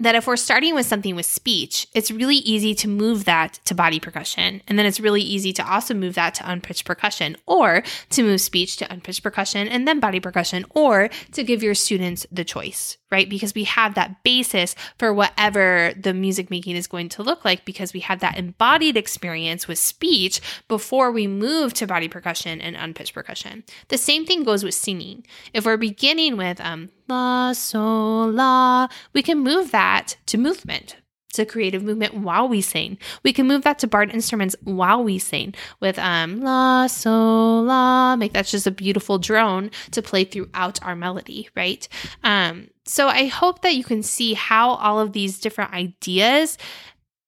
that 0.00 0.14
if 0.14 0.26
we're 0.26 0.36
starting 0.36 0.74
with 0.74 0.86
something 0.86 1.14
with 1.14 1.26
speech, 1.26 1.86
it's 1.94 2.10
really 2.10 2.36
easy 2.36 2.74
to 2.74 2.88
move 2.88 3.24
that 3.24 3.60
to 3.64 3.74
body 3.74 4.00
percussion. 4.00 4.60
And 4.66 4.78
then 4.78 4.86
it's 4.86 4.98
really 4.98 5.22
easy 5.22 5.52
to 5.52 5.70
also 5.70 5.94
move 5.94 6.14
that 6.14 6.34
to 6.34 6.50
unpitched 6.50 6.84
percussion 6.84 7.36
or 7.46 7.82
to 8.10 8.22
move 8.22 8.40
speech 8.40 8.76
to 8.78 8.92
unpitched 8.92 9.22
percussion 9.22 9.68
and 9.68 9.86
then 9.86 10.00
body 10.00 10.20
percussion 10.20 10.64
or 10.70 11.10
to 11.32 11.44
give 11.44 11.62
your 11.62 11.74
students 11.74 12.26
the 12.32 12.44
choice, 12.44 12.96
right? 13.12 13.28
Because 13.28 13.54
we 13.54 13.64
have 13.64 13.94
that 13.94 14.22
basis 14.24 14.74
for 14.98 15.14
whatever 15.14 15.92
the 15.96 16.12
music 16.12 16.50
making 16.50 16.74
is 16.74 16.88
going 16.88 17.08
to 17.10 17.22
look 17.22 17.44
like 17.44 17.64
because 17.64 17.92
we 17.92 18.00
have 18.00 18.20
that 18.20 18.36
embodied 18.36 18.96
experience 18.96 19.68
with 19.68 19.78
speech 19.78 20.40
before 20.66 21.12
we 21.12 21.26
move 21.26 21.72
to 21.74 21.86
body 21.86 22.08
percussion 22.08 22.60
and 22.60 22.74
unpitched 22.76 23.14
percussion. 23.14 23.62
The 23.88 23.98
same 23.98 24.26
thing 24.26 24.42
goes 24.42 24.64
with 24.64 24.74
singing. 24.74 25.24
If 25.52 25.64
we're 25.64 25.76
beginning 25.76 26.36
with 26.36 26.60
um, 26.60 26.90
la, 27.08 27.52
sol, 27.52 28.30
la. 28.30 28.88
We 29.12 29.22
can 29.22 29.38
move 29.38 29.70
that 29.70 30.16
to 30.26 30.38
movement, 30.38 30.96
to 31.34 31.44
creative 31.44 31.82
movement 31.82 32.14
while 32.14 32.48
we 32.48 32.60
sing. 32.60 32.98
We 33.22 33.32
can 33.32 33.46
move 33.46 33.62
that 33.62 33.78
to 33.80 33.86
barred 33.86 34.12
instruments 34.12 34.54
while 34.62 35.02
we 35.02 35.18
sing 35.18 35.54
with 35.80 35.98
um 35.98 36.40
la, 36.40 36.86
sol, 36.86 37.64
la. 37.64 38.16
Make 38.16 38.32
that 38.32 38.46
just 38.46 38.66
a 38.66 38.70
beautiful 38.70 39.18
drone 39.18 39.70
to 39.92 40.02
play 40.02 40.24
throughout 40.24 40.82
our 40.82 40.96
melody, 40.96 41.48
right? 41.56 41.86
Um, 42.22 42.68
so 42.86 43.08
I 43.08 43.26
hope 43.26 43.62
that 43.62 43.74
you 43.74 43.84
can 43.84 44.02
see 44.02 44.34
how 44.34 44.70
all 44.74 45.00
of 45.00 45.12
these 45.12 45.40
different 45.40 45.72
ideas 45.72 46.58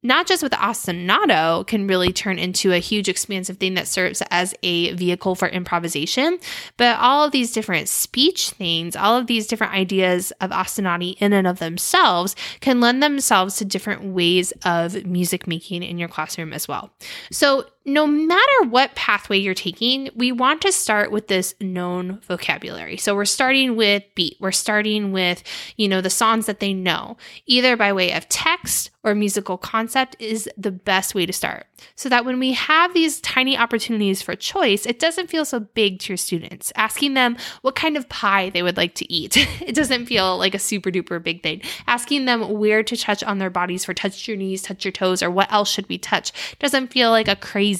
not 0.06 0.26
just 0.26 0.42
with 0.42 0.52
ostinato 0.52 1.66
can 1.66 1.86
really 1.86 2.12
turn 2.12 2.38
into 2.38 2.72
a 2.72 2.78
huge 2.78 3.08
expansive 3.08 3.58
thing 3.58 3.74
that 3.74 3.88
serves 3.88 4.22
as 4.30 4.54
a 4.62 4.92
vehicle 4.94 5.34
for 5.34 5.48
improvisation 5.48 6.38
but 6.76 6.98
all 6.98 7.24
of 7.24 7.32
these 7.32 7.52
different 7.52 7.88
speech 7.88 8.50
things 8.50 8.96
all 8.96 9.16
of 9.16 9.26
these 9.26 9.46
different 9.46 9.72
ideas 9.72 10.32
of 10.40 10.50
ostinati 10.50 11.16
in 11.20 11.32
and 11.32 11.46
of 11.46 11.58
themselves 11.58 12.34
can 12.60 12.80
lend 12.80 13.02
themselves 13.02 13.56
to 13.56 13.64
different 13.64 14.02
ways 14.04 14.52
of 14.64 15.04
music 15.04 15.46
making 15.46 15.82
in 15.82 15.98
your 15.98 16.08
classroom 16.08 16.52
as 16.52 16.68
well. 16.68 16.90
So 17.30 17.66
no 17.86 18.04
matter 18.04 18.68
what 18.68 18.96
pathway 18.96 19.38
you're 19.38 19.54
taking, 19.54 20.10
we 20.16 20.32
want 20.32 20.60
to 20.62 20.72
start 20.72 21.12
with 21.12 21.28
this 21.28 21.54
known 21.60 22.18
vocabulary. 22.26 22.96
So 22.96 23.14
we're 23.14 23.24
starting 23.24 23.76
with 23.76 24.02
beat. 24.16 24.36
We're 24.40 24.50
starting 24.50 25.12
with, 25.12 25.44
you 25.76 25.86
know, 25.86 26.00
the 26.00 26.10
songs 26.10 26.46
that 26.46 26.58
they 26.58 26.74
know, 26.74 27.16
either 27.46 27.76
by 27.76 27.92
way 27.92 28.12
of 28.12 28.28
text 28.28 28.90
or 29.04 29.14
musical 29.14 29.56
concept 29.56 30.16
is 30.18 30.50
the 30.58 30.72
best 30.72 31.14
way 31.14 31.24
to 31.26 31.32
start. 31.32 31.66
So 31.94 32.08
that 32.08 32.24
when 32.24 32.40
we 32.40 32.54
have 32.54 32.92
these 32.92 33.20
tiny 33.20 33.56
opportunities 33.56 34.20
for 34.20 34.34
choice, 34.34 34.84
it 34.84 34.98
doesn't 34.98 35.30
feel 35.30 35.44
so 35.44 35.60
big 35.60 36.00
to 36.00 36.08
your 36.12 36.16
students. 36.16 36.72
Asking 36.74 37.14
them 37.14 37.36
what 37.62 37.76
kind 37.76 37.96
of 37.96 38.08
pie 38.08 38.50
they 38.50 38.64
would 38.64 38.76
like 38.76 38.96
to 38.96 39.12
eat, 39.12 39.36
it 39.60 39.76
doesn't 39.76 40.06
feel 40.06 40.36
like 40.38 40.56
a 40.56 40.58
super 40.58 40.90
duper 40.90 41.22
big 41.22 41.44
thing. 41.44 41.62
Asking 41.86 42.24
them 42.24 42.58
where 42.58 42.82
to 42.82 42.96
touch 42.96 43.22
on 43.22 43.38
their 43.38 43.50
bodies 43.50 43.84
for 43.84 43.94
touch 43.94 44.26
your 44.26 44.36
knees, 44.36 44.62
touch 44.62 44.84
your 44.84 44.92
toes, 44.92 45.22
or 45.22 45.30
what 45.30 45.52
else 45.52 45.70
should 45.70 45.88
we 45.88 45.98
touch 45.98 46.32
doesn't 46.58 46.88
feel 46.88 47.10
like 47.10 47.28
a 47.28 47.36
crazy 47.36 47.75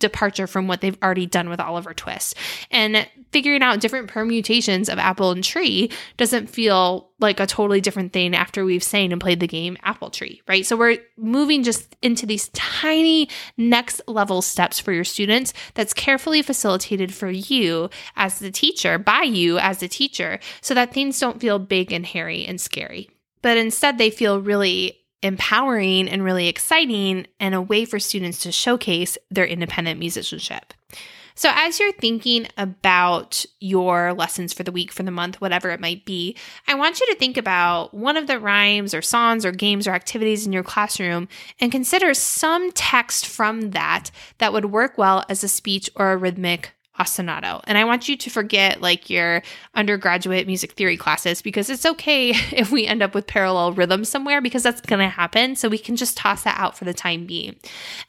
departure 0.00 0.46
from 0.46 0.66
what 0.66 0.80
they've 0.80 0.98
already 1.02 1.26
done 1.26 1.48
with 1.48 1.60
Oliver 1.60 1.94
Twist. 1.94 2.34
And 2.70 3.06
figuring 3.30 3.62
out 3.62 3.80
different 3.80 4.08
permutations 4.08 4.88
of 4.88 4.98
apple 4.98 5.30
and 5.30 5.44
tree 5.44 5.90
doesn't 6.16 6.48
feel 6.48 7.10
like 7.20 7.38
a 7.38 7.46
totally 7.46 7.80
different 7.80 8.12
thing 8.12 8.34
after 8.34 8.64
we've 8.64 8.82
sang 8.82 9.12
and 9.12 9.20
played 9.20 9.38
the 9.38 9.46
game 9.46 9.76
apple 9.82 10.10
tree, 10.10 10.42
right? 10.48 10.66
So 10.66 10.76
we're 10.76 10.98
moving 11.16 11.62
just 11.62 11.96
into 12.02 12.26
these 12.26 12.48
tiny 12.48 13.28
next 13.56 14.00
level 14.08 14.42
steps 14.42 14.80
for 14.80 14.92
your 14.92 15.04
students 15.04 15.52
that's 15.74 15.94
carefully 15.94 16.42
facilitated 16.42 17.14
for 17.14 17.30
you 17.30 17.90
as 18.16 18.40
the 18.40 18.50
teacher, 18.50 18.98
by 18.98 19.22
you 19.22 19.58
as 19.58 19.78
the 19.78 19.88
teacher, 19.88 20.40
so 20.60 20.74
that 20.74 20.92
things 20.92 21.20
don't 21.20 21.40
feel 21.40 21.58
big 21.58 21.92
and 21.92 22.06
hairy 22.06 22.44
and 22.46 22.60
scary. 22.60 23.10
But 23.42 23.56
instead, 23.56 23.96
they 23.96 24.10
feel 24.10 24.40
really 24.40 24.99
empowering 25.22 26.08
and 26.08 26.24
really 26.24 26.48
exciting 26.48 27.26
and 27.38 27.54
a 27.54 27.62
way 27.62 27.84
for 27.84 27.98
students 27.98 28.38
to 28.38 28.52
showcase 28.52 29.18
their 29.30 29.46
independent 29.46 29.98
musicianship. 29.98 30.72
So, 31.34 31.50
as 31.54 31.80
you're 31.80 31.92
thinking 31.92 32.48
about 32.58 33.46
your 33.60 34.12
lessons 34.12 34.52
for 34.52 34.62
the 34.62 34.72
week, 34.72 34.92
for 34.92 35.04
the 35.04 35.10
month, 35.10 35.40
whatever 35.40 35.70
it 35.70 35.80
might 35.80 36.04
be, 36.04 36.36
I 36.68 36.74
want 36.74 37.00
you 37.00 37.06
to 37.06 37.14
think 37.14 37.38
about 37.38 37.94
one 37.94 38.18
of 38.18 38.26
the 38.26 38.38
rhymes 38.38 38.92
or 38.92 39.00
songs 39.00 39.46
or 39.46 39.52
games 39.52 39.86
or 39.86 39.92
activities 39.92 40.46
in 40.46 40.52
your 40.52 40.62
classroom 40.62 41.28
and 41.58 41.72
consider 41.72 42.12
some 42.12 42.72
text 42.72 43.26
from 43.26 43.70
that 43.70 44.10
that 44.36 44.52
would 44.52 44.66
work 44.66 44.98
well 44.98 45.24
as 45.30 45.42
a 45.42 45.48
speech 45.48 45.88
or 45.96 46.12
a 46.12 46.16
rhythmic 46.16 46.74
ostinato. 46.98 47.62
And 47.64 47.78
I 47.78 47.84
want 47.84 48.08
you 48.08 48.16
to 48.16 48.30
forget 48.30 48.80
like 48.80 49.08
your 49.08 49.42
undergraduate 49.74 50.46
music 50.46 50.72
theory 50.72 50.96
classes 50.96 51.40
because 51.40 51.70
it's 51.70 51.86
okay 51.86 52.30
if 52.52 52.70
we 52.70 52.86
end 52.86 53.02
up 53.02 53.14
with 53.14 53.26
parallel 53.26 53.72
rhythms 53.72 54.08
somewhere 54.08 54.40
because 54.40 54.62
that's 54.62 54.80
going 54.80 55.00
to 55.00 55.08
happen. 55.08 55.56
So 55.56 55.68
we 55.68 55.78
can 55.78 55.96
just 55.96 56.16
toss 56.16 56.42
that 56.42 56.58
out 56.58 56.76
for 56.76 56.84
the 56.84 56.94
time 56.94 57.26
being. 57.26 57.56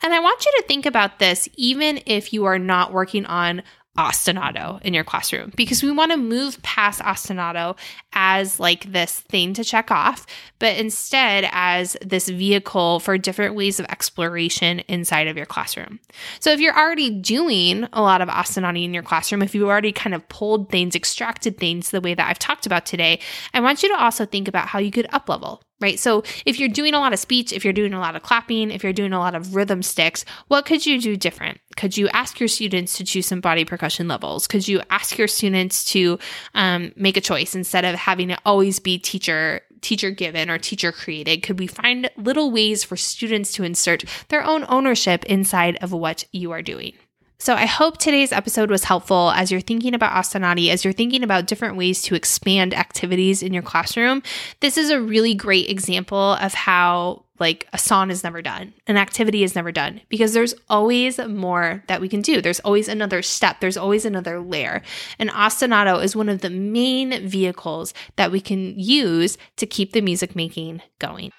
And 0.01 0.13
I 0.13 0.19
want 0.19 0.45
you 0.45 0.51
to 0.57 0.67
think 0.67 0.85
about 0.85 1.19
this 1.19 1.47
even 1.55 2.01
if 2.05 2.33
you 2.33 2.45
are 2.45 2.59
not 2.59 2.91
working 2.91 3.25
on 3.25 3.63
ostinato 3.97 4.81
in 4.83 4.93
your 4.93 5.03
classroom 5.03 5.51
because 5.55 5.83
we 5.83 5.91
want 5.91 6.11
to 6.11 6.17
move 6.17 6.61
past 6.63 7.01
ostinato 7.01 7.77
as 8.13 8.59
like 8.59 8.91
this 8.91 9.19
thing 9.19 9.53
to 9.53 9.63
check 9.63 9.91
off, 9.91 10.25
but 10.59 10.77
instead 10.77 11.47
as 11.51 11.97
this 12.01 12.29
vehicle 12.29 13.01
for 13.01 13.17
different 13.17 13.53
ways 13.53 13.79
of 13.79 13.85
exploration 13.87 14.79
inside 14.87 15.27
of 15.27 15.35
your 15.35 15.45
classroom. 15.45 15.99
So 16.39 16.51
if 16.51 16.59
you're 16.61 16.77
already 16.77 17.09
doing 17.09 17.85
a 17.91 18.01
lot 18.01 18.21
of 18.21 18.29
ostinato 18.29 18.81
in 18.81 18.93
your 18.93 19.03
classroom, 19.03 19.41
if 19.41 19.53
you've 19.53 19.67
already 19.67 19.91
kind 19.91 20.15
of 20.15 20.27
pulled 20.29 20.69
things, 20.69 20.95
extracted 20.95 21.57
things 21.57 21.89
the 21.89 22.01
way 22.01 22.13
that 22.13 22.27
I've 22.29 22.39
talked 22.39 22.65
about 22.65 22.85
today, 22.85 23.19
I 23.53 23.59
want 23.59 23.83
you 23.83 23.89
to 23.89 24.01
also 24.01 24.25
think 24.25 24.47
about 24.47 24.67
how 24.67 24.79
you 24.79 24.91
could 24.91 25.07
up 25.11 25.27
level 25.27 25.63
right? 25.81 25.99
So 25.99 26.23
if 26.45 26.59
you're 26.59 26.69
doing 26.69 26.93
a 26.93 26.99
lot 26.99 27.13
of 27.13 27.19
speech, 27.19 27.51
if 27.51 27.63
you're 27.63 27.73
doing 27.73 27.93
a 27.93 27.99
lot 27.99 28.15
of 28.15 28.23
clapping, 28.23 28.71
if 28.71 28.83
you're 28.83 28.93
doing 28.93 29.13
a 29.13 29.19
lot 29.19 29.35
of 29.35 29.55
rhythm 29.55 29.81
sticks, 29.81 30.23
what 30.47 30.65
could 30.65 30.85
you 30.85 31.01
do 31.01 31.17
different? 31.17 31.59
Could 31.75 31.97
you 31.97 32.07
ask 32.09 32.39
your 32.39 32.47
students 32.47 32.97
to 32.97 33.03
choose 33.03 33.25
some 33.25 33.41
body 33.41 33.65
percussion 33.65 34.07
levels? 34.07 34.47
Could 34.47 34.67
you 34.67 34.81
ask 34.89 35.17
your 35.17 35.27
students 35.27 35.83
to 35.85 36.19
um, 36.53 36.93
make 36.95 37.17
a 37.17 37.21
choice 37.21 37.55
instead 37.55 37.85
of 37.85 37.95
having 37.95 38.29
it 38.29 38.39
always 38.45 38.79
be 38.79 38.97
teacher 38.97 39.61
teacher 39.81 40.11
given 40.11 40.49
or 40.49 40.57
teacher 40.57 40.91
created? 40.91 41.41
Could 41.41 41.59
we 41.59 41.67
find 41.67 42.09
little 42.15 42.51
ways 42.51 42.83
for 42.83 42.95
students 42.95 43.51
to 43.53 43.63
insert 43.63 44.03
their 44.29 44.43
own 44.43 44.63
ownership 44.69 45.25
inside 45.25 45.77
of 45.81 45.91
what 45.91 46.23
you 46.31 46.51
are 46.51 46.61
doing? 46.61 46.93
So 47.41 47.55
I 47.55 47.65
hope 47.65 47.97
today's 47.97 48.31
episode 48.31 48.69
was 48.69 48.83
helpful 48.83 49.31
as 49.31 49.51
you're 49.51 49.61
thinking 49.61 49.95
about 49.95 50.13
Ostinati, 50.13 50.69
as 50.69 50.85
you're 50.85 50.93
thinking 50.93 51.23
about 51.23 51.47
different 51.47 51.75
ways 51.75 52.03
to 52.03 52.13
expand 52.13 52.71
activities 52.71 53.41
in 53.41 53.51
your 53.51 53.63
classroom. 53.63 54.21
This 54.59 54.77
is 54.77 54.91
a 54.91 55.01
really 55.01 55.33
great 55.33 55.67
example 55.67 56.33
of 56.33 56.53
how 56.53 57.25
like 57.39 57.67
a 57.73 57.79
song 57.79 58.11
is 58.11 58.23
never 58.23 58.43
done, 58.43 58.75
an 58.85 58.95
activity 58.95 59.43
is 59.43 59.55
never 59.55 59.71
done 59.71 60.01
because 60.07 60.33
there's 60.33 60.53
always 60.69 61.17
more 61.17 61.83
that 61.87 61.99
we 61.99 62.07
can 62.07 62.21
do. 62.21 62.41
There's 62.43 62.59
always 62.59 62.87
another 62.87 63.23
step, 63.23 63.59
there's 63.59 63.75
always 63.75 64.05
another 64.05 64.39
layer. 64.39 64.83
And 65.17 65.31
ostinato 65.31 66.03
is 66.03 66.15
one 66.15 66.29
of 66.29 66.41
the 66.41 66.51
main 66.51 67.27
vehicles 67.27 67.95
that 68.17 68.31
we 68.31 68.39
can 68.39 68.77
use 68.77 69.39
to 69.55 69.65
keep 69.65 69.93
the 69.93 70.01
music 70.01 70.35
making 70.35 70.83
going. 70.99 71.31